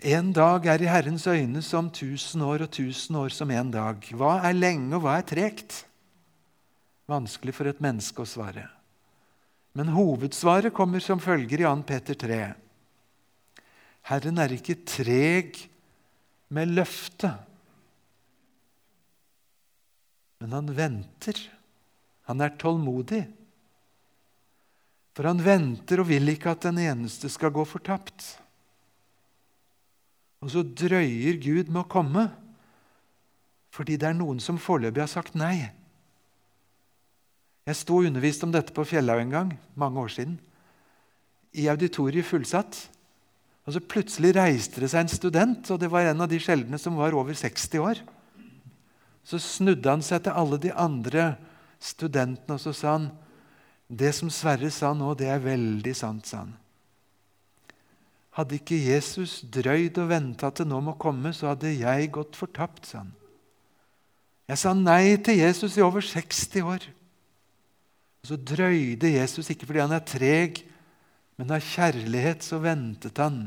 En 0.00 0.30
dag 0.32 0.64
er 0.70 0.82
i 0.82 0.88
Herrens 0.90 1.26
øyne 1.28 1.60
som 1.62 1.90
tusen 1.92 2.42
år 2.46 2.64
og 2.64 2.72
tusen 2.72 3.18
år 3.20 3.34
som 3.34 3.50
en 3.50 3.70
dag. 3.74 4.06
Hva 4.14 4.38
er 4.46 4.56
lenge, 4.56 4.94
og 4.96 5.04
hva 5.04 5.18
er 5.18 5.26
tregt? 5.28 5.84
Vanskelig 7.10 7.56
for 7.56 7.70
et 7.70 7.82
menneske 7.82 8.22
å 8.22 8.28
svare. 8.28 8.68
Men 9.74 9.92
hovedsvaret 9.94 10.74
kommer 10.74 11.02
som 11.02 11.22
følger 11.22 11.62
i 11.62 11.66
2. 11.66 11.74
Peter 11.86 12.18
3. 12.18 12.40
Herren 14.10 14.40
er 14.42 14.54
ikke 14.56 14.80
treg 14.88 15.58
med 16.50 16.72
løftet 16.74 17.50
men 20.40 20.52
han 20.52 20.72
venter. 20.72 21.36
Han 22.22 22.40
er 22.40 22.56
tålmodig. 22.56 23.24
For 25.12 25.28
han 25.28 25.42
venter 25.44 26.00
og 26.00 26.08
vil 26.08 26.32
ikke 26.32 26.54
at 26.54 26.64
den 26.64 26.80
eneste 26.80 27.28
skal 27.28 27.52
gå 27.52 27.64
fortapt. 27.68 28.24
Og 30.40 30.54
så 30.54 30.64
drøyer 30.64 31.36
Gud 31.42 31.68
med 31.68 31.84
å 31.84 31.90
komme 31.90 32.30
fordi 33.70 33.94
det 34.00 34.08
er 34.08 34.16
noen 34.18 34.40
som 34.42 34.56
foreløpig 34.58 35.04
har 35.04 35.10
sagt 35.12 35.36
nei. 35.38 35.68
Jeg 37.68 37.76
sto 37.76 37.98
og 38.00 38.08
underviste 38.08 38.46
om 38.46 38.54
dette 38.54 38.74
på 38.74 38.86
Fjellhaug 38.88 39.20
en 39.24 39.34
gang, 39.34 39.52
mange 39.78 40.00
år 40.00 40.14
siden. 40.14 40.38
I 41.52 41.68
auditoriet 41.68 42.26
fullsatt. 42.26 42.78
Og 43.66 43.74
så 43.74 43.82
Plutselig 43.84 44.32
reiste 44.36 44.80
det 44.82 44.88
seg 44.92 45.04
en 45.04 45.12
student, 45.12 45.70
og 45.70 45.80
det 45.82 45.90
var 45.92 46.08
en 46.08 46.24
av 46.24 46.30
de 46.30 46.40
sjeldne 46.40 46.80
som 46.80 46.96
var 46.98 47.14
over 47.14 47.36
60 47.36 47.84
år. 47.84 48.00
Så 49.26 49.38
snudde 49.38 49.90
han 49.90 50.02
seg 50.02 50.24
til 50.24 50.34
alle 50.34 50.58
de 50.62 50.72
andre 50.72 51.34
studentene 51.80 52.56
og 52.56 52.62
så 52.62 52.72
sa 52.76 52.96
han, 52.98 53.10
det 53.90 54.12
som 54.14 54.30
Sverre 54.30 54.70
sa 54.70 54.92
nå, 54.94 55.14
det 55.18 55.30
er 55.32 55.42
veldig 55.42 55.94
sant, 55.96 56.28
sa 56.28 56.44
han. 56.44 56.52
Hadde 58.38 58.60
ikke 58.60 58.78
Jesus 58.78 59.40
drøyd 59.42 59.98
og 59.98 60.12
venta 60.12 60.52
til 60.54 60.68
nå 60.70 60.78
må 60.86 60.94
komme, 61.00 61.32
så 61.34 61.50
hadde 61.50 61.72
jeg 61.74 62.12
gått 62.14 62.38
fortapt, 62.38 62.86
sa 62.86 63.02
han. 63.02 63.10
Jeg 64.50 64.62
sa 64.62 64.74
nei 64.74 65.16
til 65.22 65.40
Jesus 65.42 65.76
i 65.78 65.82
over 65.82 66.04
60 66.04 66.62
år. 66.66 66.86
Og 68.20 68.28
så 68.28 68.36
drøyde 68.36 69.14
Jesus, 69.14 69.48
ikke 69.50 69.68
fordi 69.68 69.82
han 69.84 69.96
er 69.96 70.04
treg 70.04 70.64
Men 71.40 71.54
av 71.56 71.64
kjærlighet 71.64 72.44
så 72.44 72.58
ventet 72.60 73.16
han. 73.16 73.46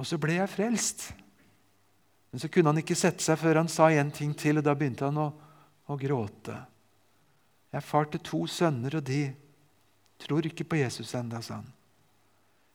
Og 0.00 0.06
så 0.08 0.16
ble 0.20 0.38
jeg 0.38 0.48
frelst. 0.48 1.10
Men 2.32 2.40
så 2.40 2.48
kunne 2.52 2.72
han 2.72 2.80
ikke 2.80 2.96
sette 2.96 3.20
seg 3.24 3.36
før 3.40 3.60
han 3.60 3.68
sa 3.68 3.90
en 3.92 4.08
ting 4.12 4.32
til, 4.36 4.56
og 4.56 4.64
da 4.64 4.72
begynte 4.72 5.04
han 5.04 5.20
å, 5.20 5.26
å 5.92 5.96
gråte. 6.00 6.56
Jeg 7.68 7.82
er 7.82 7.84
far 7.84 8.08
til 8.08 8.22
to 8.24 8.42
sønner, 8.48 8.96
og 8.96 9.04
de 9.04 9.20
tror 10.24 10.48
ikke 10.48 10.64
på 10.64 10.80
Jesus 10.80 11.12
ennå, 11.16 11.42
sa 11.44 11.58
han. 11.60 11.68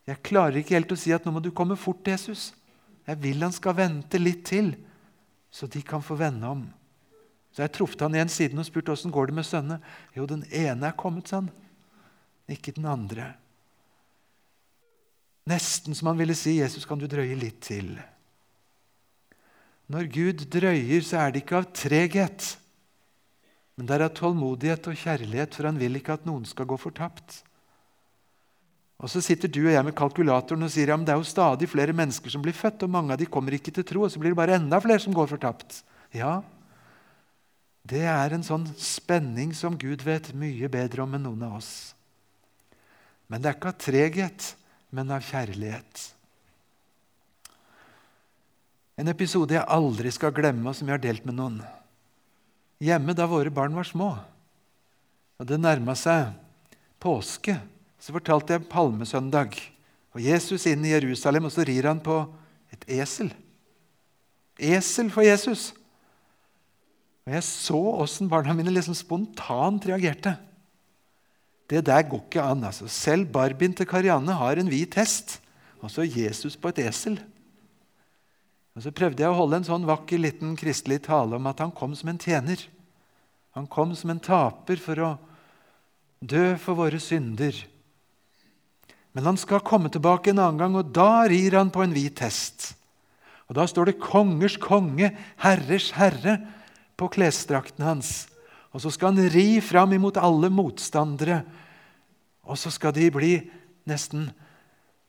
Jeg 0.06 0.22
klarer 0.26 0.60
ikke 0.60 0.74
helt 0.74 0.94
å 0.94 0.98
si 0.98 1.10
at 1.14 1.26
nå 1.26 1.34
må 1.34 1.42
du 1.42 1.50
komme 1.54 1.74
fort, 1.78 2.06
Jesus. 2.06 2.52
Jeg 3.06 3.18
vil 3.22 3.42
han 3.42 3.54
skal 3.54 3.74
vente 3.78 4.18
litt 4.18 4.44
til, 4.46 4.72
så 5.50 5.66
de 5.70 5.82
kan 5.86 6.02
få 6.02 6.14
vende 6.18 6.46
om. 6.46 6.62
Så 7.52 7.64
jeg 7.64 7.72
truffet 7.76 8.00
han 8.00 8.16
igjen 8.16 8.32
siden 8.32 8.60
og 8.62 8.66
spurte 8.66 8.94
åssen 8.94 9.12
går 9.12 9.28
det 9.28 9.36
med 9.36 9.46
sønnene. 9.46 9.78
Jo, 10.16 10.24
den 10.28 10.46
ene 10.48 10.88
er 10.88 10.96
kommet, 10.96 11.28
sa 11.28 11.42
han. 11.42 11.50
Ikke 12.50 12.72
den 12.74 12.88
andre. 12.88 13.34
Nesten 15.48 15.96
som 15.98 16.08
han 16.08 16.18
ville 16.18 16.36
si, 16.38 16.58
'Jesus, 16.60 16.86
kan 16.86 16.98
du 16.98 17.06
drøye 17.06 17.36
litt 17.36 17.60
til?' 17.60 17.98
Når 19.92 20.08
Gud 20.08 20.44
drøyer, 20.48 21.02
så 21.04 21.18
er 21.20 21.32
det 21.32 21.42
ikke 21.42 21.58
av 21.58 21.66
treghet, 21.74 22.44
men 23.76 23.86
det 23.86 23.96
er 23.96 24.04
av 24.06 24.14
tålmodighet 24.16 24.86
og 24.88 24.96
kjærlighet, 24.96 25.54
for 25.54 25.68
han 25.68 25.80
vil 25.80 25.98
ikke 25.98 26.14
at 26.14 26.24
noen 26.24 26.46
skal 26.48 26.68
gå 26.70 26.78
fortapt. 26.80 27.42
Og 29.02 29.10
Så 29.10 29.20
sitter 29.20 29.50
du 29.50 29.66
og 29.66 29.72
jeg 29.74 29.84
med 29.84 29.96
kalkulatoren 29.98 30.62
og 30.62 30.70
sier 30.70 30.88
ja, 30.88 30.96
men 30.96 31.04
det 31.04 31.12
er 31.12 31.18
jo 31.18 31.26
stadig 31.26 31.68
flere 31.68 31.92
mennesker 31.92 32.30
som 32.30 32.40
blir 32.40 32.54
født, 32.54 32.84
og 32.86 32.94
mange 32.94 33.12
av 33.12 33.18
de 33.18 33.26
kommer 33.26 33.52
ikke 33.52 33.74
til 33.74 33.84
tro, 33.84 34.04
og 34.06 34.12
så 34.14 34.22
blir 34.22 34.30
det 34.30 34.38
bare 34.38 34.54
enda 34.54 34.78
flere 34.80 35.02
som 35.02 35.12
går 35.12 35.26
fortapt. 35.26 35.82
Ja, 36.14 36.40
det 37.82 38.04
er 38.06 38.34
en 38.34 38.44
sånn 38.46 38.68
spenning 38.78 39.50
som 39.58 39.74
Gud 39.78 40.04
vet 40.06 40.30
mye 40.38 40.70
bedre 40.70 41.02
om 41.02 41.16
enn 41.16 41.24
noen 41.26 41.46
av 41.48 41.58
oss. 41.58 41.72
Men 43.26 43.42
det 43.42 43.50
er 43.50 43.56
ikke 43.58 43.72
av 43.72 43.80
treghet, 43.82 44.48
men 44.94 45.10
av 45.10 45.24
kjærlighet. 45.26 46.02
En 49.00 49.10
episode 49.10 49.56
jeg 49.56 49.66
aldri 49.66 50.12
skal 50.14 50.34
glemme, 50.36 50.68
og 50.68 50.76
som 50.78 50.86
jeg 50.86 50.94
har 50.94 51.02
delt 51.02 51.26
med 51.26 51.38
noen. 51.40 51.58
Hjemme 52.82 53.16
da 53.18 53.26
våre 53.30 53.50
barn 53.54 53.74
var 53.74 53.88
små, 53.88 54.12
og 55.40 55.48
det 55.48 55.58
nærma 55.58 55.96
seg 55.98 56.30
påske, 57.02 57.56
så 57.98 58.14
fortalte 58.14 58.54
jeg 58.54 58.68
palmesøndag. 58.70 59.56
Og 60.12 60.22
Jesus 60.22 60.66
inn 60.70 60.84
i 60.86 60.92
Jerusalem, 60.92 61.48
og 61.48 61.54
så 61.54 61.64
rir 61.66 61.88
han 61.88 62.02
på 62.04 62.20
et 62.74 62.84
esel. 63.00 63.32
Esel 64.60 65.10
for 65.10 65.26
Jesus! 65.26 65.70
Og 67.26 67.34
Jeg 67.36 67.44
så 67.46 67.78
åssen 68.02 68.30
barna 68.30 68.54
mine 68.56 68.72
liksom 68.74 68.96
spontant 68.98 69.84
reagerte. 69.86 70.34
Det 71.70 71.84
der 71.86 72.02
går 72.02 72.24
ikke 72.26 72.42
an. 72.42 72.64
altså. 72.64 72.88
Selv 72.88 73.30
Barbien 73.32 73.74
til 73.74 73.86
Karianne 73.86 74.34
har 74.34 74.58
en 74.58 74.68
hvit 74.68 74.94
hest, 74.98 75.38
og 75.80 75.90
så 75.90 76.02
Jesus 76.02 76.56
på 76.56 76.68
et 76.68 76.82
esel. 76.82 77.20
Og 78.74 78.82
Så 78.82 78.90
prøvde 78.90 79.22
jeg 79.22 79.30
å 79.30 79.36
holde 79.36 79.60
en 79.60 79.68
sånn 79.68 79.86
vakker 79.86 80.18
liten 80.18 80.56
kristelig 80.56 81.02
tale 81.06 81.36
om 81.36 81.46
at 81.46 81.60
han 81.60 81.70
kom 81.70 81.94
som 81.94 82.08
en 82.08 82.18
tjener. 82.18 82.60
Han 83.52 83.66
kom 83.66 83.94
som 83.94 84.10
en 84.10 84.20
taper 84.20 84.80
for 84.80 85.00
å 85.04 85.10
dø 86.20 86.56
for 86.56 86.78
våre 86.78 87.00
synder. 87.02 87.52
Men 89.12 89.28
han 89.28 89.36
skal 89.36 89.60
komme 89.60 89.92
tilbake 89.92 90.32
en 90.32 90.40
annen 90.40 90.60
gang, 90.60 90.76
og 90.76 90.92
da 90.94 91.26
rir 91.28 91.58
han 91.58 91.70
på 91.70 91.84
en 91.84 91.92
hvit 91.92 92.24
hest. 92.24 92.72
Og 93.48 93.54
Da 93.54 93.66
står 93.66 93.84
det 93.84 94.00
'kongers 94.00 94.56
konge, 94.56 95.12
herrers 95.36 95.92
herre' 95.92 96.40
på 96.96 97.08
klesdrakten 97.12 97.84
hans. 97.84 98.12
Og 98.72 98.84
så 98.84 98.92
skal 98.92 99.12
han 99.12 99.32
ri 99.32 99.60
fram 99.64 99.92
imot 99.96 100.20
alle 100.20 100.48
motstandere. 100.52 101.42
Og 102.42 102.58
så 102.58 102.72
skal 102.72 102.94
de 102.96 103.10
bli 103.12 103.34
nesten 103.88 104.30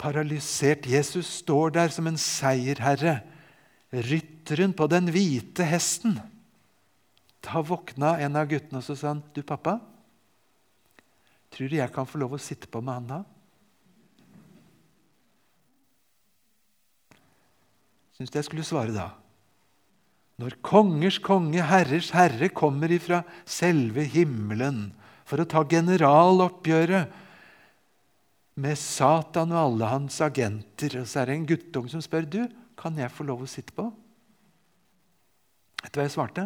paralysert. 0.01 0.87
Jesus 0.89 1.39
står 1.43 1.75
der 1.77 1.93
som 1.93 2.07
en 2.09 2.19
seierherre, 2.19 3.21
rytteren 3.93 4.73
på 4.73 4.87
den 4.89 5.11
hvite 5.13 5.65
hesten. 5.69 6.17
Da 7.43 7.61
våkna 7.61 8.17
en 8.23 8.39
av 8.39 8.47
guttene 8.49 8.79
og 8.79 8.85
så 8.85 8.95
sa 8.95 9.11
han, 9.13 9.23
'Du, 9.33 9.43
pappa, 9.43 9.79
tror 11.51 11.69
du 11.69 11.75
jeg 11.75 11.91
kan 11.93 12.07
få 12.07 12.17
lov 12.17 12.33
å 12.33 12.41
sitte 12.41 12.67
på 12.67 12.81
med 12.81 12.93
han 12.93 13.07
da?' 13.07 13.23
Syns 18.17 18.29
du 18.29 18.37
jeg 18.37 18.45
skulle 18.45 18.63
svare 18.63 18.93
da? 18.93 19.22
Når 20.43 20.57
kongers 20.59 21.21
konge, 21.23 21.61
herrers 21.63 22.09
herre, 22.11 22.49
kommer 22.51 22.91
ifra 22.91 23.21
selve 23.47 24.03
himmelen 24.11 24.89
for 25.23 25.39
å 25.39 25.47
ta 25.47 25.61
generaloppgjøret 25.71 27.13
med 28.59 28.75
Satan 28.75 29.53
og 29.55 29.59
alle 29.61 29.91
hans 29.93 30.19
agenter, 30.25 30.97
og 30.99 31.07
så 31.07 31.21
er 31.21 31.29
det 31.29 31.37
en 31.37 31.45
guttung 31.47 31.87
som 31.87 32.03
spør 32.03 32.27
du, 32.27 32.41
kan 32.75 32.97
jeg 32.99 33.13
få 33.13 33.23
lov 33.23 33.45
å 33.45 33.47
sitte 33.47 33.71
på. 33.77 33.85
Vet 35.79 35.93
du 35.93 35.99
hva 36.01 36.07
jeg 36.09 36.15
svarte? 36.17 36.43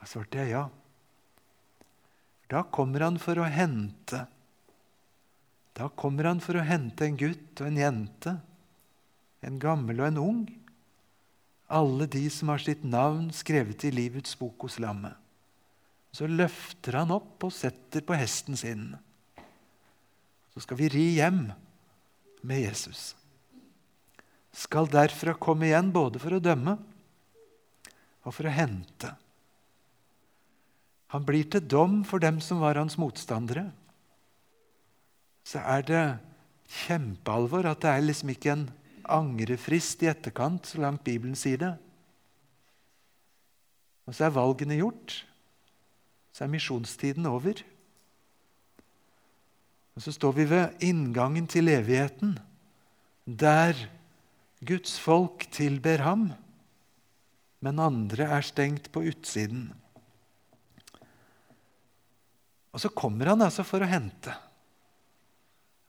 Da 0.00 0.08
svarte 0.10 0.42
jeg 0.42 0.50
ja. 0.56 0.64
Da 2.50 2.64
kommer 2.74 3.06
han 3.06 3.20
for 3.22 3.38
å 3.38 3.46
hente. 3.46 4.24
Da 5.78 5.86
kommer 5.94 6.26
han 6.32 6.42
for 6.42 6.58
å 6.58 6.66
hente 6.66 7.06
en 7.06 7.20
gutt 7.22 7.62
og 7.62 7.70
en 7.70 7.78
jente, 7.78 8.34
en 9.46 9.62
gammel 9.62 10.02
og 10.02 10.10
en 10.10 10.20
ung 10.24 10.42
alle 11.72 12.06
de 12.10 12.26
som 12.30 12.52
har 12.52 12.60
sitt 12.62 12.84
navn 12.84 13.30
skrevet 13.34 13.86
i 13.88 13.92
livets 13.94 14.36
bok 14.38 14.66
hos 14.66 14.78
lammet. 14.82 15.16
Så 16.12 16.28
løfter 16.28 16.98
han 17.00 17.12
opp 17.14 17.46
og 17.48 17.54
setter 17.56 18.04
på 18.04 18.16
hesten 18.18 18.58
sin. 18.58 18.90
Så 20.52 20.64
skal 20.66 20.76
vi 20.82 20.90
ri 20.92 21.06
hjem 21.16 21.46
med 22.44 22.64
Jesus. 22.66 23.14
Skal 24.52 24.90
derfra 24.92 25.32
komme 25.40 25.70
igjen 25.70 25.88
både 25.94 26.20
for 26.20 26.36
å 26.36 26.42
dømme 26.44 26.76
og 28.22 28.34
for 28.36 28.46
å 28.46 28.52
hente. 28.52 29.14
Han 31.16 31.24
blir 31.28 31.48
til 31.48 31.64
dom 31.64 32.02
for 32.08 32.20
dem 32.20 32.40
som 32.44 32.60
var 32.60 32.76
hans 32.80 32.98
motstandere. 33.00 33.66
Så 35.44 35.60
er 35.64 35.88
det 35.88 36.04
kjempealvor 36.84 37.66
at 37.68 37.82
det 37.84 37.90
er 37.92 38.04
liksom 38.04 38.32
ikke 38.32 38.52
en 38.54 38.68
angrefrist 39.10 40.02
i 40.04 40.10
etterkant, 40.10 40.66
så 40.66 40.80
langt 40.82 41.04
Bibelen 41.06 41.36
sier 41.38 41.60
det. 41.60 41.72
Og 44.06 44.16
så 44.16 44.26
er 44.26 44.34
valgene 44.34 44.78
gjort. 44.80 45.22
Så 46.32 46.44
er 46.44 46.52
misjonstiden 46.52 47.28
over. 47.28 47.60
Og 49.92 50.04
så 50.04 50.14
står 50.14 50.36
vi 50.38 50.48
ved 50.50 50.84
inngangen 50.84 51.46
til 51.50 51.68
evigheten, 51.68 52.38
der 53.26 53.76
Guds 54.64 54.96
folk 54.98 55.44
tilber 55.52 56.02
ham, 56.02 56.30
men 57.62 57.82
andre 57.82 58.26
er 58.38 58.46
stengt 58.46 58.88
på 58.94 59.04
utsiden. 59.10 59.68
Og 62.72 62.80
så 62.80 62.88
kommer 62.88 63.34
han 63.34 63.44
altså 63.44 63.66
for 63.68 63.84
å 63.84 63.90
hente. 63.90 64.32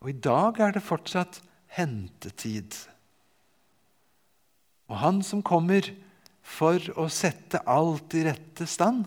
Og 0.04 0.12
i 0.12 0.19
dag 0.19 0.60
er 0.60 0.76
det 0.76 0.84
fortsatt 0.84 1.39
hentetid. 1.78 2.76
Og 4.91 5.00
han 5.00 5.22
som 5.26 5.43
kommer 5.46 5.88
for 6.43 6.82
å 7.00 7.08
sette 7.12 7.62
alt 7.69 8.15
i 8.19 8.26
rette 8.28 8.67
stand 8.67 9.06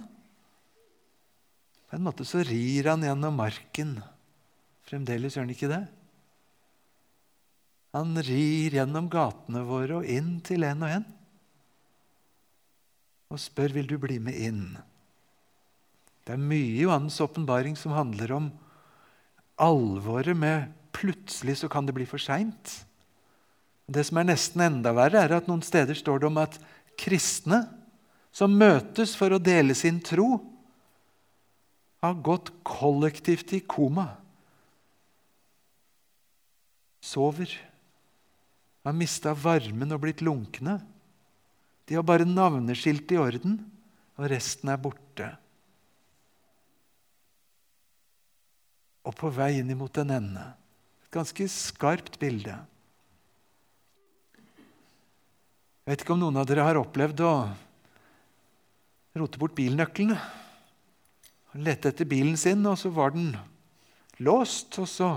På 1.87 1.99
en 1.99 2.07
måte 2.07 2.25
så 2.27 2.41
rir 2.43 2.89
han 2.89 3.05
gjennom 3.05 3.37
marken. 3.39 3.99
Fremdeles 4.89 5.37
gjør 5.37 5.45
han 5.45 5.53
ikke 5.55 5.71
det. 5.71 5.85
Han 7.95 8.19
rir 8.27 8.75
gjennom 8.75 9.07
gatene 9.13 9.63
våre 9.69 10.01
og 10.01 10.09
inn 10.11 10.41
til 10.45 10.67
en 10.67 10.83
og 10.83 10.97
en. 10.99 11.07
Og 13.31 13.41
spør 13.41 13.77
vil 13.79 13.89
du 13.91 13.97
bli 14.03 14.19
med 14.23 14.37
inn. 14.37 14.65
Det 16.27 16.35
er 16.35 16.43
mye 16.43 16.75
i 16.75 16.83
Johannes' 16.83 17.23
åpenbaring 17.23 17.79
som 17.79 17.95
handler 17.95 18.35
om 18.35 18.51
alvoret 19.63 20.37
med 20.37 20.67
plutselig 20.97 21.61
så 21.61 21.71
kan 21.71 21.87
det 21.87 21.95
bli 21.97 22.07
for 22.09 22.23
seint. 22.23 22.86
Det 23.87 24.03
som 24.09 24.19
er 24.19 24.27
nesten 24.33 24.65
enda 24.65 24.93
verre, 24.97 25.23
er 25.23 25.37
at 25.37 25.47
noen 25.51 25.63
steder 25.65 25.95
står 25.95 26.23
det 26.23 26.29
om 26.31 26.41
at 26.43 26.59
kristne 26.99 27.63
som 28.35 28.53
møtes 28.53 29.15
for 29.17 29.33
å 29.33 29.41
dele 29.41 29.77
sin 29.79 30.01
tro, 30.05 30.41
har 32.05 32.19
gått 32.21 32.51
kollektivt 32.67 33.55
i 33.57 33.63
koma. 33.65 34.11
Sover. 37.01 37.49
Har 38.87 38.95
mista 38.95 39.33
varmen 39.35 39.95
og 39.95 40.03
blitt 40.05 40.23
lunkne. 40.23 40.77
De 41.87 41.97
har 41.97 42.05
bare 42.07 42.27
navneskilt 42.29 43.11
i 43.15 43.19
orden, 43.19 43.59
og 44.19 44.31
resten 44.31 44.71
er 44.71 44.79
borte. 44.83 45.31
Og 49.07 49.15
på 49.15 49.31
vei 49.31 49.57
inn 49.61 49.75
mot 49.79 50.03
en 50.03 50.15
ende. 50.19 50.47
Et 51.07 51.13
ganske 51.15 51.47
skarpt 51.51 52.19
bilde. 52.23 52.59
Jeg 55.87 55.93
vet 55.93 56.01
ikke 56.03 56.15
om 56.17 56.19
noen 56.25 56.39
av 56.41 56.47
dere 56.51 56.65
har 56.67 56.79
opplevd 56.81 57.21
å 57.23 57.33
rote 59.23 59.39
bort 59.39 59.53
bilnøklene. 59.55 60.17
Lette 61.63 61.93
etter 61.93 62.09
bilen 62.11 62.35
sin, 62.35 62.65
og 62.67 62.75
så 62.81 62.91
var 62.91 63.13
den 63.15 63.29
låst, 64.19 64.75
og 64.83 64.89
så 64.91 65.11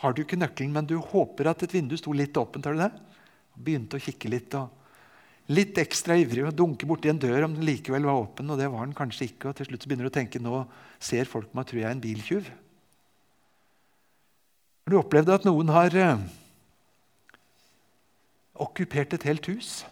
har 0.00 0.14
du 0.16 0.22
ikke 0.22 0.38
nøkkelen, 0.40 0.72
men 0.72 0.88
du 0.88 0.94
håper 0.96 1.50
at 1.50 1.66
et 1.66 1.74
vindu 1.76 1.98
sto 2.00 2.14
litt 2.16 2.32
åpent. 2.40 2.64
har 2.64 2.72
du 2.72 2.80
det? 2.80 2.88
Begynte 3.60 3.98
å 4.00 4.04
kikke 4.06 4.30
litt. 4.32 4.56
og 4.56 5.52
Litt 5.52 5.76
ekstra 5.76 6.16
ivrig 6.16 6.46
og 6.48 6.56
dunke 6.56 6.88
borti 6.88 7.12
en 7.12 7.20
dør 7.20 7.44
om 7.44 7.58
den 7.58 7.68
likevel 7.68 8.08
var 8.08 8.22
åpen. 8.22 8.48
og 8.48 8.56
det 8.56 8.70
var 8.72 8.86
den 8.86 8.96
kanskje 8.96 9.28
ikke, 9.28 9.50
og 9.50 9.56
Til 9.56 9.68
slutt 9.68 9.84
begynner 9.84 10.08
du 10.08 10.12
å 10.14 10.16
tenke 10.16 10.40
nå 10.40 10.62
ser 10.96 11.28
folk 11.28 11.52
meg, 11.52 11.68
tror 11.68 11.82
jeg 11.82 11.90
en 11.90 12.00
biltyv. 12.00 12.48
Har 14.88 14.96
du 14.96 14.98
opplevd 15.02 15.28
at 15.28 15.44
noen 15.44 15.68
har 15.68 15.92
eh, 15.92 16.24
okkupert 18.54 19.16
et 19.16 19.26
helt 19.28 19.46
hus? 19.50 19.82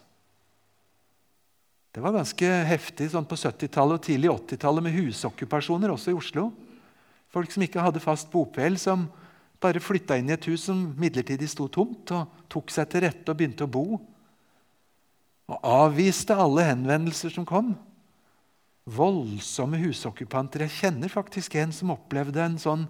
Det 1.93 2.01
var 2.01 2.15
ganske 2.15 2.47
heftig 2.65 3.11
sånn 3.13 3.27
på 3.29 3.37
70-tallet 3.37 3.99
og 3.99 4.05
tidlig 4.07 4.31
80-tallet 4.31 4.85
med 4.87 4.95
husokkupasjoner 4.95 5.91
også 5.93 6.09
i 6.09 6.17
Oslo. 6.17 6.47
Folk 7.33 7.53
som 7.53 7.65
ikke 7.65 7.83
hadde 7.85 8.01
fast 8.01 8.31
bopel, 8.33 8.79
som 8.81 9.05
bare 9.61 9.81
flytta 9.81 10.17
inn 10.17 10.31
i 10.31 10.35
et 10.35 10.47
hus 10.49 10.65
som 10.67 10.79
midlertidig 10.99 11.47
sto 11.51 11.67
tomt, 11.71 12.11
og 12.15 12.49
tok 12.51 12.73
seg 12.73 12.89
til 12.89 13.05
rette 13.05 13.29
og 13.29 13.37
begynte 13.37 13.67
å 13.67 13.71
bo. 13.71 13.85
Og 15.53 15.69
avviste 15.69 16.33
alle 16.33 16.65
henvendelser 16.71 17.33
som 17.35 17.45
kom. 17.45 17.75
Voldsomme 18.89 19.77
husokkupanter. 19.85 20.65
Jeg 20.65 20.77
kjenner 20.81 21.13
faktisk 21.13 21.55
en 21.61 21.71
som 21.75 21.93
opplevde 21.93 22.41
en 22.41 22.59
sånn 22.59 22.89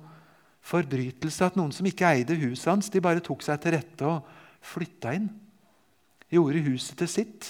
forbrytelse 0.64 1.52
at 1.52 1.60
noen 1.60 1.76
som 1.76 1.88
ikke 1.92 2.08
eide 2.08 2.40
huset 2.40 2.72
hans, 2.72 2.88
de 2.88 3.04
bare 3.04 3.24
tok 3.24 3.44
seg 3.44 3.60
til 3.62 3.76
rette 3.76 4.08
og 4.08 4.24
flytta 4.64 5.18
inn. 5.20 5.28
Gjorde 6.34 6.64
huset 6.66 6.98
til 6.98 7.12
sitt. 7.12 7.50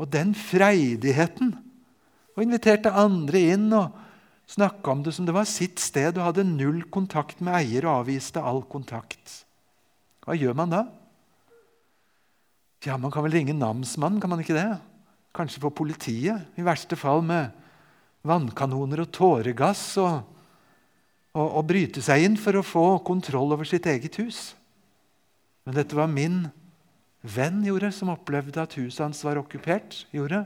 Og 0.00 0.08
den 0.10 0.34
freidigheten! 0.34 1.54
Og 2.34 2.44
inviterte 2.44 2.92
andre 2.96 3.42
inn. 3.54 3.68
og 3.76 3.92
Snakka 4.50 4.90
om 4.90 5.04
det 5.06 5.12
som 5.14 5.26
det 5.28 5.34
var 5.36 5.46
sitt 5.46 5.78
sted 5.78 6.16
og 6.16 6.26
hadde 6.26 6.46
null 6.48 6.82
kontakt 6.90 7.42
med 7.44 7.54
eier 7.60 7.86
og 7.86 8.02
avviste 8.02 8.42
all 8.42 8.64
kontakt. 8.66 9.44
Hva 10.24 10.34
gjør 10.34 10.56
man 10.58 10.72
da? 10.72 10.80
Ja, 12.82 12.96
Man 12.96 13.12
kan 13.12 13.22
vel 13.22 13.36
ringe 13.36 13.54
namsmannen, 13.54 14.20
kan 14.20 14.30
man 14.32 14.40
ikke 14.40 14.56
det? 14.56 14.80
Kanskje 15.36 15.60
få 15.62 15.70
politiet? 15.70 16.48
I 16.56 16.64
verste 16.64 16.96
fall 16.98 17.22
med 17.22 17.52
vannkanoner 18.26 19.04
og 19.04 19.12
tåregass 19.14 19.84
og, 20.00 20.24
og, 21.36 21.46
og 21.46 21.66
bryte 21.68 22.02
seg 22.02 22.24
inn 22.24 22.38
for 22.40 22.56
å 22.56 22.66
få 22.66 22.86
kontroll 23.06 23.52
over 23.54 23.68
sitt 23.68 23.86
eget 23.86 24.16
hus. 24.18 24.54
Men 25.64 25.76
dette 25.76 25.96
var 25.96 26.10
min 26.10 26.48
venn 27.20 27.62
gjorde, 27.64 27.92
som 27.92 28.12
opplevde 28.12 28.62
at 28.62 28.76
huset 28.78 29.04
hans 29.04 29.22
var 29.24 29.40
okkupert. 29.40 30.06
gjorde. 30.12 30.44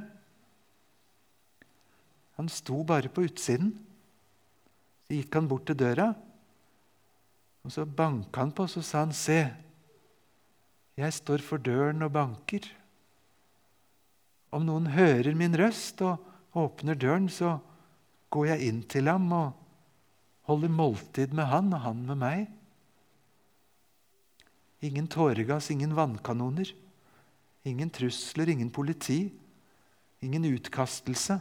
Han 2.37 2.49
sto 2.49 2.83
bare 2.83 3.09
på 3.09 3.27
utsiden. 3.29 3.75
Så 5.05 5.19
gikk 5.19 5.35
han 5.37 5.49
bort 5.49 5.67
til 5.69 5.77
døra, 5.77 6.15
og 7.65 7.73
så 7.73 7.85
banka 7.85 8.41
han 8.41 8.53
på, 8.53 8.65
og 8.65 8.71
så 8.71 8.83
sa 8.83 9.05
han, 9.05 9.13
'Se, 9.13 9.53
jeg 10.97 11.13
står 11.13 11.39
for 11.39 11.57
døren 11.57 12.03
og 12.03 12.13
banker.' 12.13 12.73
Om 14.51 14.67
noen 14.67 14.87
hører 14.87 15.35
min 15.35 15.57
røst 15.59 16.01
og 16.03 16.23
åpner 16.55 16.95
døren, 16.95 17.29
så 17.29 17.59
går 18.31 18.47
jeg 18.47 18.69
inn 18.69 18.83
til 18.83 19.09
ham 19.11 19.33
og 19.33 19.53
holder 20.43 20.69
måltid 20.69 21.35
med 21.35 21.45
han 21.51 21.73
og 21.75 21.81
han 21.81 22.07
med 22.07 22.21
meg. 22.21 22.47
Ingen 24.85 25.07
tåregass, 25.09 25.71
ingen 25.71 25.95
vannkanoner. 25.97 26.75
Ingen 27.65 27.91
trusler, 27.91 28.49
ingen 28.49 28.71
politi. 28.71 29.31
Ingen 30.21 30.45
utkastelse. 30.45 31.39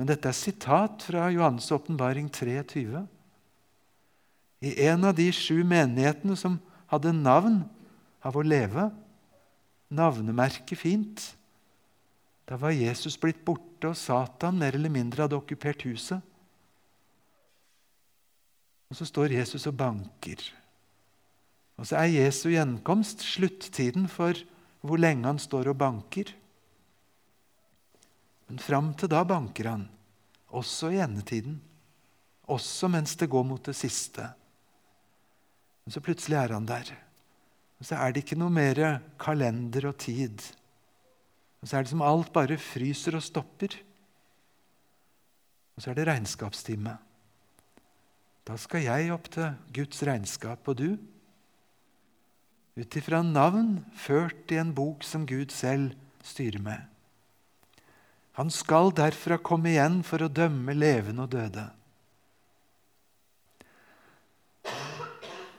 Men 0.00 0.08
dette 0.08 0.30
er 0.30 0.36
sitat 0.36 1.04
fra 1.04 1.28
Johans' 1.32 1.68
åpenbaring 1.74 2.30
23. 2.32 3.04
I 4.62 4.72
en 4.86 5.04
av 5.04 5.16
de 5.18 5.28
sju 5.34 5.60
menighetene 5.66 6.36
som 6.38 6.56
hadde 6.88 7.12
navn 7.12 7.60
av 8.24 8.38
å 8.38 8.44
leve, 8.46 8.88
navnemerket 9.92 10.78
fint, 10.78 11.24
da 12.48 12.56
var 12.56 12.72
Jesus 12.74 13.18
blitt 13.20 13.42
borte, 13.44 13.90
og 13.90 13.98
Satan 13.98 14.58
mer 14.60 14.76
eller 14.78 14.92
mindre 14.92 15.26
hadde 15.26 15.36
okkupert 15.36 15.84
huset. 15.88 16.22
Og 18.88 18.96
så 18.96 19.08
står 19.08 19.36
Jesus 19.36 19.66
og 19.68 19.76
banker. 19.76 20.42
Og 21.82 21.88
så 21.90 21.98
er 21.98 22.12
Jesu 22.14 22.52
gjenkomst 22.52 23.24
sluttiden 23.26 24.04
for 24.06 24.38
hvor 24.86 25.00
lenge 25.02 25.26
han 25.26 25.40
står 25.42 25.72
og 25.72 25.80
banker. 25.80 26.30
Men 28.46 28.62
fram 28.62 28.92
til 28.94 29.10
da 29.10 29.24
banker 29.26 29.66
han, 29.66 29.88
også 30.54 30.92
i 30.94 31.00
endetiden. 31.02 31.58
Også 32.46 32.86
mens 32.90 33.16
det 33.18 33.30
går 33.32 33.46
mot 33.48 33.66
det 33.66 33.74
siste. 33.74 34.28
Men 35.82 35.94
så 35.94 36.02
plutselig 36.04 36.38
er 36.38 36.54
han 36.54 36.70
der. 36.70 36.94
Og 37.80 37.88
så 37.88 37.98
er 37.98 38.14
det 38.14 38.22
ikke 38.22 38.38
noe 38.38 38.54
mer 38.54 39.00
kalender 39.18 39.90
og 39.90 39.98
tid. 39.98 40.38
Og 41.62 41.66
så 41.66 41.78
er 41.78 41.82
det 41.82 41.90
som 41.90 42.06
alt 42.06 42.30
bare 42.34 42.62
fryser 42.62 43.18
og 43.18 43.26
stopper. 43.26 43.74
Og 45.74 45.82
så 45.82 45.90
er 45.90 45.98
det 45.98 46.06
regnskapstime. 46.06 46.94
Da 48.46 48.58
skal 48.58 48.86
jeg 48.86 49.10
opp 49.14 49.32
til 49.34 49.50
Guds 49.74 50.06
regnskap, 50.06 50.70
og 50.70 50.78
du? 50.78 50.92
Ut 52.72 52.96
ifra 52.96 53.20
navn 53.20 53.82
ført 54.00 54.52
i 54.54 54.56
en 54.60 54.72
bok 54.72 55.04
som 55.04 55.26
Gud 55.28 55.52
selv 55.52 55.92
styrer 56.24 56.62
med. 56.62 56.80
Han 58.38 58.48
skal 58.48 58.94
derfra 58.96 59.36
komme 59.44 59.74
igjen 59.74 60.00
for 60.06 60.24
å 60.24 60.32
dømme 60.32 60.72
levende 60.72 61.26
og 61.26 61.34
døde. 61.34 61.66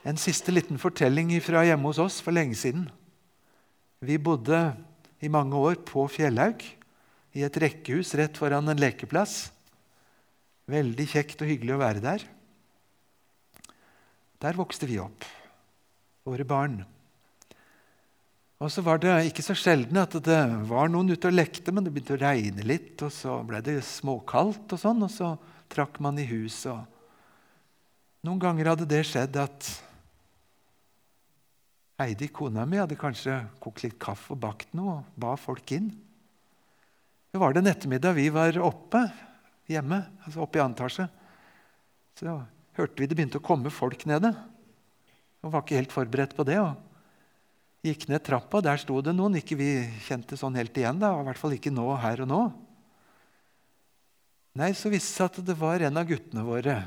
En 0.04 0.18
siste 0.20 0.52
liten 0.52 0.80
fortelling 0.80 1.30
fra 1.40 1.62
hjemme 1.64 1.86
hos 1.86 2.00
oss 2.02 2.18
for 2.20 2.34
lenge 2.34 2.58
siden. 2.58 2.88
Vi 4.04 4.18
bodde 4.18 4.74
i 5.22 5.30
mange 5.32 5.56
år 5.56 5.78
på 5.86 6.04
Fjellhaug, 6.10 6.64
i 7.34 7.42
et 7.42 7.56
rekkehus 7.58 8.12
rett 8.18 8.36
foran 8.38 8.68
en 8.70 8.78
lekeplass. 8.78 9.48
Veldig 10.70 11.06
kjekt 11.10 11.40
og 11.42 11.50
hyggelig 11.50 11.74
å 11.76 11.80
være 11.80 12.02
der. 12.04 12.26
Der 14.44 14.58
vokste 14.58 14.86
vi 14.90 15.00
opp, 15.02 15.24
våre 16.26 16.44
barn. 16.46 16.82
Og 18.62 18.70
så 18.70 18.84
var 18.86 19.00
det 19.02 19.12
ikke 19.28 19.42
så 19.44 19.56
sjelden 19.58 19.98
at 19.98 20.14
det 20.24 20.40
var 20.68 20.90
noen 20.92 21.10
ute 21.10 21.28
og 21.28 21.34
lekte, 21.34 21.72
men 21.74 21.84
det 21.84 21.90
begynte 21.94 22.14
å 22.14 22.22
regne 22.22 22.66
litt, 22.66 22.94
og 23.02 23.10
så 23.12 23.40
ble 23.46 23.60
det 23.64 23.80
småkaldt, 23.86 24.76
og 24.76 24.80
sånn, 24.80 25.02
og 25.02 25.10
så 25.10 25.32
trakk 25.72 25.98
man 26.04 26.20
i 26.22 26.26
huset. 26.28 26.86
Noen 28.24 28.40
ganger 28.40 28.70
hadde 28.72 28.86
det 28.88 29.02
skjedd 29.08 29.36
at 29.42 29.68
Heidi, 32.00 32.26
kona 32.34 32.64
mi, 32.66 32.80
hadde 32.80 32.98
kanskje 32.98 33.36
kokt 33.62 33.84
litt 33.84 33.98
kaffe 34.02 34.32
og 34.34 34.40
bakt 34.42 34.72
noe 34.74 34.96
og 34.96 35.20
ba 35.20 35.34
folk 35.38 35.68
inn. 35.76 35.92
Det 37.30 37.38
var 37.42 37.54
det 37.54 37.62
en 37.62 37.70
ettermiddag 37.70 38.16
vi 38.16 38.24
var 38.34 38.58
oppe 38.62 39.04
hjemme, 39.70 40.00
altså 40.26 40.42
oppe 40.42 40.58
i 40.58 40.64
antasje. 40.64 41.06
Så 42.18 42.34
hørte 42.78 42.98
vi 42.98 43.06
det 43.10 43.18
begynte 43.18 43.38
å 43.38 43.46
komme 43.46 43.70
folk 43.74 44.06
nede. 44.10 44.32
Og 45.42 45.54
var 45.54 45.62
ikke 45.62 45.78
helt 45.78 45.94
forberedt 45.94 46.34
på 46.34 46.46
det. 46.48 46.58
og 46.62 46.93
Gikk 47.84 48.06
ned 48.08 48.22
trappa, 48.24 48.62
der 48.64 48.80
sto 48.80 48.96
det 49.04 49.12
noen. 49.12 49.36
Ikke 49.36 49.58
vi 49.60 49.68
kjente 50.06 50.38
sånn 50.40 50.56
helt 50.56 50.76
igjen, 50.80 51.02
da, 51.02 51.12
i 51.20 51.26
hvert 51.26 51.40
fall 51.40 51.56
ikke 51.56 51.72
nå, 51.74 51.84
her 52.00 52.24
og 52.24 52.30
nå. 52.30 52.42
Nei, 54.56 54.70
så 54.78 54.88
viste 54.88 55.10
det 55.10 55.18
seg 55.18 55.26
at 55.28 55.48
det 55.50 55.56
var 55.58 55.82
en 55.84 56.00
av 56.00 56.06
guttene 56.08 56.44
våre. 56.46 56.78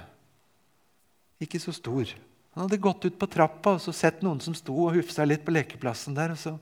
Ikke 1.44 1.62
så 1.62 1.76
stor. 1.76 2.10
Han 2.56 2.66
hadde 2.66 2.80
gått 2.82 3.06
ut 3.06 3.20
på 3.20 3.30
trappa 3.30 3.76
og 3.76 3.84
så 3.84 3.94
sett 3.94 4.24
noen 4.26 4.40
som 4.42 4.56
sto 4.58 4.74
og 4.88 4.96
hufsa 4.96 5.28
litt 5.28 5.44
på 5.46 5.54
lekeplassen 5.54 6.18
der. 6.18 6.34
og 6.34 6.42
så 6.42 6.56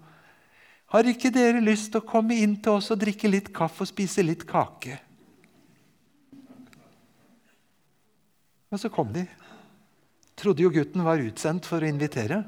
har 0.91 1.08
ikke 1.10 1.32
dere 1.34 1.63
lyst 1.63 1.89
til 1.93 2.02
å 2.02 2.08
komme 2.08 2.36
inn 2.38 2.58
til 2.62 2.78
oss 2.78 2.91
og 2.93 3.00
drikke 3.02 3.32
litt 3.32 3.50
kaffe 3.56 3.86
og 3.86 3.89
spise 3.89 4.26
litt 4.26 4.43
kake? 4.48 5.00
Og 8.69 8.82
så 8.82 8.91
kom 8.91 9.13
de. 9.15 9.24
Trodde 10.36 10.62
jo 10.62 10.74
gutten 10.74 11.06
var 11.06 11.24
utsendt 11.24 11.65
for 11.69 11.80
å 11.82 11.89
invitere. 11.89 12.43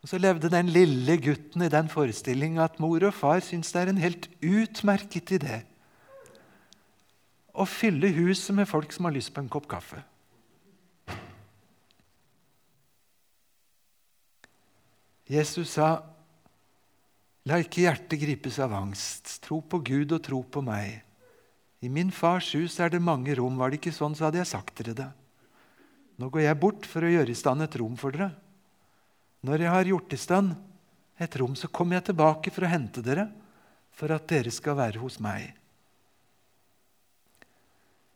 Og 0.00 0.08
Så 0.08 0.18
levde 0.18 0.48
den 0.48 0.70
lille 0.72 1.16
gutten 1.20 1.62
i 1.62 1.72
den 1.72 1.88
forestillinga 1.92 2.64
at 2.64 2.78
mor 2.80 3.04
og 3.04 3.14
far 3.14 3.42
syns 3.44 3.72
det 3.72 3.82
er 3.82 3.92
en 3.92 4.00
helt 4.00 4.30
utmerket 4.40 5.34
idé 5.36 5.60
å 7.52 7.66
fylle 7.68 8.08
huset 8.14 8.54
med 8.56 8.68
folk 8.70 8.92
som 8.94 9.08
har 9.08 9.14
lyst 9.16 9.34
på 9.34 9.42
en 9.42 9.50
kopp 9.52 9.66
kaffe. 9.68 10.00
Jesus 15.30 15.76
sa, 15.76 16.02
'La 17.46 17.60
ikke 17.62 17.84
hjertet 17.84 18.20
gripes 18.20 18.58
av 18.58 18.72
angst. 18.74 19.40
Tro 19.44 19.60
på 19.62 19.78
Gud 19.78 20.12
og 20.12 20.22
tro 20.22 20.42
på 20.42 20.62
meg.' 20.62 21.02
'I 21.82 21.88
min 21.88 22.10
fars 22.10 22.52
hus 22.54 22.80
er 22.80 22.90
det 22.90 23.00
mange 23.00 23.34
rom. 23.34 23.56
Var 23.56 23.70
det 23.70 23.80
ikke 23.80 23.94
sånn, 23.94 24.14
så 24.14 24.26
hadde 24.26 24.38
jeg 24.38 24.50
sagt 24.50 24.74
dere 24.76 24.94
det.' 24.94 25.12
'Nå 26.18 26.30
går 26.30 26.42
jeg 26.42 26.60
bort 26.60 26.86
for 26.86 27.00
å 27.04 27.12
gjøre 27.12 27.30
i 27.30 27.34
stand 27.38 27.62
et 27.62 27.76
rom 27.76 27.96
for 27.96 28.10
dere.' 28.10 28.49
Når 29.46 29.64
jeg 29.64 29.72
har 29.72 29.88
gjort 29.88 30.12
i 30.12 30.20
stand 30.20 30.52
et 31.20 31.36
rom, 31.40 31.54
så 31.56 31.68
kommer 31.68 31.98
jeg 31.98 32.10
tilbake 32.10 32.52
for 32.52 32.66
å 32.66 32.70
hente 32.72 33.04
dere, 33.04 33.28
for 33.92 34.12
at 34.14 34.28
dere 34.30 34.52
skal 34.52 34.78
være 34.78 35.00
hos 35.02 35.18
meg. 35.20 35.50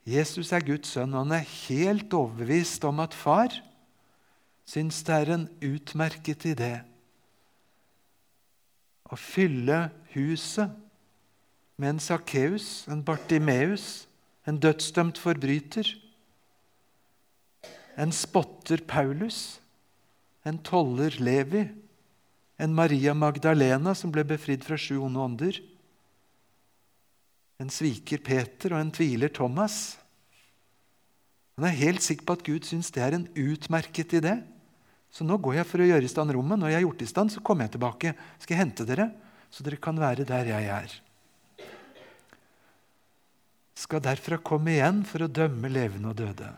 Jesus 0.05 0.53
er 0.53 0.65
Guds 0.65 0.93
sønn, 0.93 1.15
og 1.17 1.25
han 1.25 1.39
er 1.39 1.53
helt 1.69 2.13
overbevist 2.13 2.85
om 2.85 3.01
at 3.05 3.17
far 3.17 3.55
syns 4.69 5.01
det 5.05 5.17
er 5.17 5.33
en 5.33 5.47
utmerket 5.65 6.45
idé 6.49 6.73
å 9.13 9.17
fylle 9.21 9.89
huset 10.15 10.73
med 11.81 11.95
en 11.95 12.01
Sakkeus, 12.03 12.87
en 12.89 13.03
Bartimeus, 13.05 14.07
en 14.49 14.61
dødsdømt 14.61 15.19
forbryter, 15.21 15.89
en 17.97 18.13
spotter 18.13 18.83
Paulus, 18.89 19.59
en 20.45 20.61
toller 20.61 21.17
Levi, 21.21 21.65
en 22.61 22.75
Maria 22.77 23.15
Magdalena 23.17 23.95
som 23.97 24.13
ble 24.15 24.23
befridd 24.29 24.65
fra 24.67 24.79
sju 24.79 24.99
onde 25.03 25.21
ånder, 25.21 25.61
en 27.63 27.71
sviker 27.71 28.21
Peter 28.25 28.75
og 28.75 28.83
en 28.83 28.93
tviler 28.95 29.31
Thomas. 29.33 29.97
Han 31.55 31.69
er 31.69 31.79
helt 31.79 32.03
sikker 32.03 32.27
på 32.27 32.35
at 32.37 32.45
Gud 32.47 32.67
syns 32.67 32.91
det 32.95 33.03
er 33.05 33.15
en 33.17 33.29
utmerket 33.31 34.17
idé. 34.19 34.35
Så 35.15 35.23
nå 35.23 35.39
går 35.39 35.61
jeg 35.61 35.69
for 35.71 35.83
å 35.83 35.87
gjøre 35.87 36.09
i 36.09 36.11
stand 36.11 36.35
rommet. 36.35 36.59
Når 36.59 36.73
jeg 36.73 36.81
har 36.81 36.85
gjort 36.89 37.05
i 37.07 37.11
stand, 37.13 37.31
så 37.31 37.43
kommer 37.47 37.69
jeg 37.69 37.77
tilbake. 37.77 38.15
Skal 38.43 38.57
jeg 38.57 38.63
hente 38.65 38.87
dere, 38.89 39.07
så 39.55 39.63
dere 39.63 39.79
kan 39.79 40.01
være 40.03 40.27
der 40.27 40.51
jeg 40.51 40.71
er. 40.75 40.97
Skal 43.79 44.03
derfra 44.03 44.41
komme 44.43 44.75
igjen 44.75 45.05
for 45.07 45.23
å 45.23 45.31
dømme 45.31 45.71
levende 45.71 46.11
og 46.11 46.19
døde. 46.19 46.51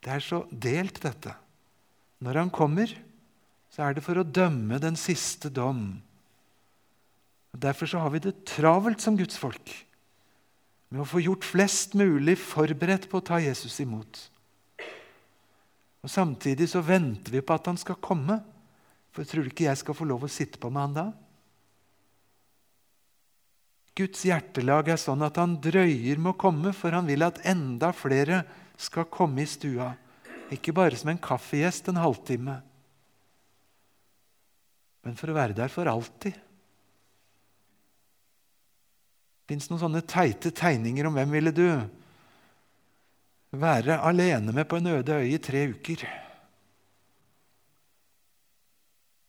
Det 0.00 0.14
er 0.16 0.24
så 0.24 0.40
delt, 0.48 1.02
dette. 1.04 1.34
Når 2.24 2.42
han 2.42 2.50
kommer, 2.50 2.90
så 3.70 3.84
er 3.84 3.94
det 3.94 4.04
for 4.04 4.18
å 4.18 4.26
dømme 4.26 4.80
den 4.82 4.96
siste 4.98 5.50
dom. 5.52 6.00
Derfor 7.58 7.90
så 7.90 8.02
har 8.02 8.12
vi 8.14 8.22
det 8.22 8.40
travelt 8.48 9.02
som 9.02 9.16
Guds 9.18 9.38
folk 9.40 9.74
med 10.88 11.02
å 11.02 11.08
få 11.08 11.20
gjort 11.20 11.44
flest 11.44 11.94
mulig 11.98 12.38
forberedt 12.40 13.08
på 13.10 13.20
å 13.20 13.24
ta 13.24 13.40
Jesus 13.42 13.76
imot. 13.84 14.22
Og 16.04 16.12
Samtidig 16.12 16.70
så 16.70 16.80
venter 16.84 17.34
vi 17.34 17.42
på 17.44 17.56
at 17.56 17.68
han 17.68 17.80
skal 17.80 17.98
komme. 18.00 18.38
For 19.12 19.26
tror 19.26 19.44
du 19.44 19.52
ikke 19.52 19.66
jeg 19.66 19.80
skal 19.80 19.96
få 19.98 20.06
lov 20.08 20.24
å 20.24 20.32
sitte 20.32 20.60
på 20.60 20.70
med 20.72 20.86
han 20.86 20.96
da? 20.96 21.06
Guds 23.98 24.22
hjertelag 24.28 24.92
er 24.92 25.00
sånn 25.00 25.24
at 25.26 25.40
han 25.40 25.56
drøyer 25.58 26.20
med 26.22 26.30
å 26.36 26.38
komme, 26.38 26.70
for 26.70 26.94
han 26.94 27.08
vil 27.08 27.24
at 27.26 27.40
enda 27.50 27.90
flere 27.96 28.44
skal 28.78 29.08
komme 29.10 29.42
i 29.42 29.50
stua. 29.50 29.90
Ikke 30.54 30.72
bare 30.72 30.96
som 30.96 31.10
en 31.12 31.20
kaffegjest 31.20 31.90
en 31.90 32.00
halvtime, 32.00 32.58
men 35.04 35.16
for 35.16 35.30
å 35.30 35.36
være 35.36 35.56
der 35.56 35.70
for 35.72 35.88
alltid. 35.88 36.36
Det 39.38 39.54
fins 39.54 39.68
noen 39.70 39.80
sånne 39.80 40.02
teite 40.04 40.52
tegninger 40.52 41.08
om 41.08 41.14
hvem 41.16 41.30
ville 41.32 41.52
du 41.56 41.64
være 43.56 44.00
alene 44.04 44.52
med 44.52 44.68
på 44.68 44.76
en 44.76 44.90
øde 44.98 45.16
øy 45.22 45.30
i 45.32 45.40
tre 45.40 45.62
uker. 45.72 46.04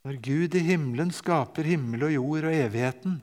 Når 0.04 0.20
Gud 0.24 0.56
i 0.56 0.64
himmelen 0.64 1.12
skaper 1.16 1.68
himmel 1.68 2.08
og 2.08 2.16
jord 2.16 2.50
og 2.50 2.56
evigheten, 2.56 3.20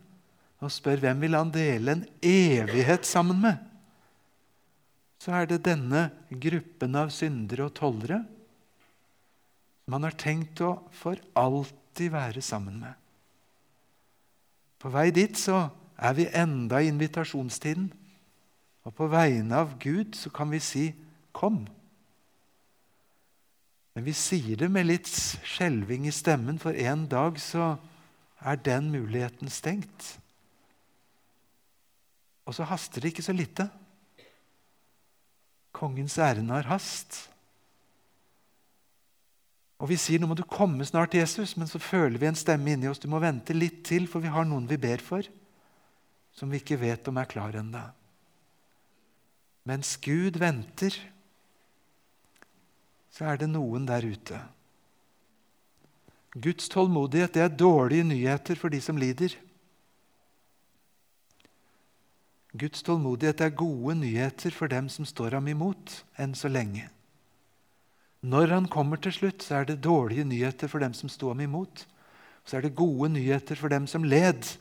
og 0.65 0.73
spør 0.73 1.03
hvem 1.03 1.25
vil 1.25 1.37
han 1.37 1.53
dele 1.53 1.93
en 1.93 2.05
evighet 2.25 3.09
sammen 3.09 3.41
med, 3.43 3.61
så 5.27 5.35
er 5.35 5.49
det 5.51 5.65
denne 5.67 6.07
gruppen 6.31 6.95
av 6.95 7.11
syndere 7.11 7.67
og 7.67 7.75
tollere 7.75 8.21
man 9.91 10.03
har 10.07 10.15
tenkt 10.19 10.61
å 10.67 10.73
for 10.95 11.19
alltid 11.39 12.11
være 12.15 12.43
sammen 12.43 12.81
med. 12.83 12.95
På 14.83 14.91
vei 14.91 15.09
dit 15.15 15.39
så 15.39 15.69
er 15.97 16.17
vi 16.19 16.27
enda 16.35 16.83
i 16.83 16.91
invitasjonstiden. 16.91 17.87
Og 18.87 18.95
på 18.95 19.07
vegne 19.11 19.63
av 19.63 19.77
Gud 19.83 20.19
så 20.19 20.31
kan 20.31 20.51
vi 20.51 20.61
si 20.61 20.95
'kom'. 21.33 21.67
Men 23.95 24.05
vi 24.05 24.13
sier 24.13 24.57
det 24.57 24.71
med 24.71 24.87
litt 24.87 25.07
skjelving 25.07 26.07
i 26.07 26.11
stemmen, 26.11 26.59
for 26.59 26.71
en 26.71 27.07
dag 27.07 27.41
så 27.41 27.79
er 28.41 28.57
den 28.57 28.91
muligheten 28.91 29.49
stengt. 29.49 30.19
Og 32.45 32.55
så 32.55 32.65
haster 32.65 33.01
det 33.01 33.09
ikke 33.15 33.23
så 33.23 33.33
lite. 33.33 33.71
Kongens 35.77 36.17
ærend 36.19 36.53
har 36.55 36.69
hast. 36.71 37.27
Og 39.77 39.91
vi 39.91 39.99
sier 40.01 40.23
nå 40.23 40.29
må 40.31 40.37
du 40.39 40.47
komme 40.49 40.87
snart, 40.89 41.15
Jesus, 41.19 41.53
men 41.61 41.69
så 41.69 41.81
føler 41.83 42.17
vi 42.21 42.31
en 42.31 42.39
stemme 42.39 42.73
inni 42.73 42.89
oss. 42.89 43.03
Du 43.03 43.11
må 43.13 43.21
vente 43.21 43.57
litt 43.57 43.83
til, 43.85 44.09
for 44.09 44.25
vi 44.25 44.33
har 44.33 44.49
noen 44.49 44.69
vi 44.71 44.81
ber 44.81 45.05
for, 45.05 45.27
som 46.33 46.53
vi 46.53 46.63
ikke 46.63 46.81
vet 46.81 47.09
om 47.13 47.21
er 47.21 47.29
klar 47.29 47.59
ennå. 47.61 47.85
Mens 49.69 49.97
Gud 50.01 50.39
venter, 50.41 50.97
så 53.13 53.33
er 53.33 53.41
det 53.41 53.51
noen 53.51 53.89
der 53.89 54.05
ute. 54.07 54.41
Guds 56.37 56.69
tålmodighet 56.73 57.35
det 57.37 57.43
er 57.43 57.53
dårlige 57.53 58.05
nyheter 58.05 58.59
for 58.61 58.73
de 58.73 58.81
som 58.85 58.99
lider. 59.01 59.33
Guds 62.57 62.83
tålmodighet 62.87 63.41
er 63.45 63.57
gode 63.57 63.95
nyheter 64.01 64.55
for 64.55 64.71
dem 64.73 64.89
som 64.93 65.07
står 65.09 65.37
ham 65.37 65.49
imot, 65.53 66.03
enn 66.19 66.35
så 66.37 66.49
lenge. 66.49 66.89
Når 68.27 68.53
han 68.55 68.69
kommer 68.73 68.99
til 68.99 69.13
slutt, 69.15 69.45
så 69.45 69.61
er 69.61 69.69
det 69.69 69.83
dårlige 69.85 70.25
nyheter 70.25 70.71
for 70.71 70.83
dem 70.83 70.95
som 70.97 71.11
sto 71.13 71.29
ham 71.31 71.43
imot. 71.45 71.85
Så 72.47 72.59
er 72.59 72.67
det 72.67 72.79
gode 72.79 73.11
nyheter 73.13 73.59
for 73.59 73.71
dem 73.71 73.87
som 73.91 74.07
led 74.07 74.57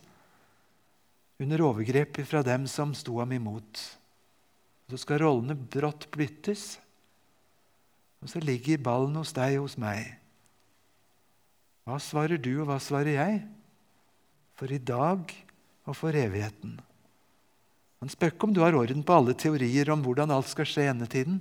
under 1.39 1.63
overgrep 1.65 2.19
fra 2.27 2.43
dem 2.45 2.67
som 2.67 2.93
sto 2.95 3.19
ham 3.19 3.31
imot. 3.35 3.81
Så 4.89 4.99
skal 5.01 5.23
rollene 5.23 5.55
brått 5.55 6.07
byttes, 6.13 6.75
og 8.21 8.29
så 8.29 8.41
ligger 8.41 8.81
ballen 8.81 9.17
hos 9.19 9.33
deg 9.35 9.57
og 9.59 9.67
hos 9.67 9.77
meg. 9.81 10.15
Hva 11.85 11.99
svarer 12.01 12.41
du, 12.41 12.51
og 12.63 12.69
hva 12.69 12.79
svarer 12.81 13.13
jeg? 13.13 13.41
For 14.57 14.71
i 14.71 14.81
dag 14.81 15.29
og 15.85 15.97
for 15.97 16.15
evigheten. 16.17 16.79
Han 18.03 18.11
spør 18.11 18.33
ikke 18.33 18.47
om 18.49 18.53
du 18.55 18.61
har 18.61 18.75
orden 18.77 19.03
på 19.05 19.15
alle 19.15 19.35
teorier 19.37 19.89
om 19.93 20.03
hvordan 20.03 20.33
alt 20.33 20.49
skal 20.51 20.67
skje 20.69 20.87
i 20.87 20.91
endetiden. 20.91 21.39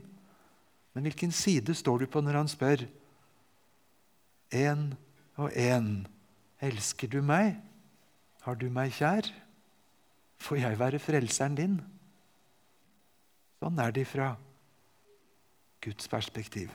Men 0.95 1.09
hvilken 1.09 1.33
side 1.35 1.75
står 1.75 2.05
du 2.05 2.07
på 2.11 2.23
når 2.23 2.39
han 2.43 2.51
spør? 2.51 2.85
Én 4.55 4.93
og 5.37 5.51
én. 5.51 6.05
Elsker 6.63 7.11
du 7.11 7.19
meg? 7.25 7.59
Har 8.47 8.57
du 8.61 8.69
meg 8.71 8.95
kjær? 8.95 9.27
Får 10.39 10.61
jeg 10.63 10.79
være 10.79 11.03
frelseren 11.03 11.59
din? 11.59 11.77
Sånn 13.59 13.79
er 13.81 13.95
det 13.97 14.07
fra 14.09 14.35
Guds 15.85 16.09
perspektiv. 16.09 16.71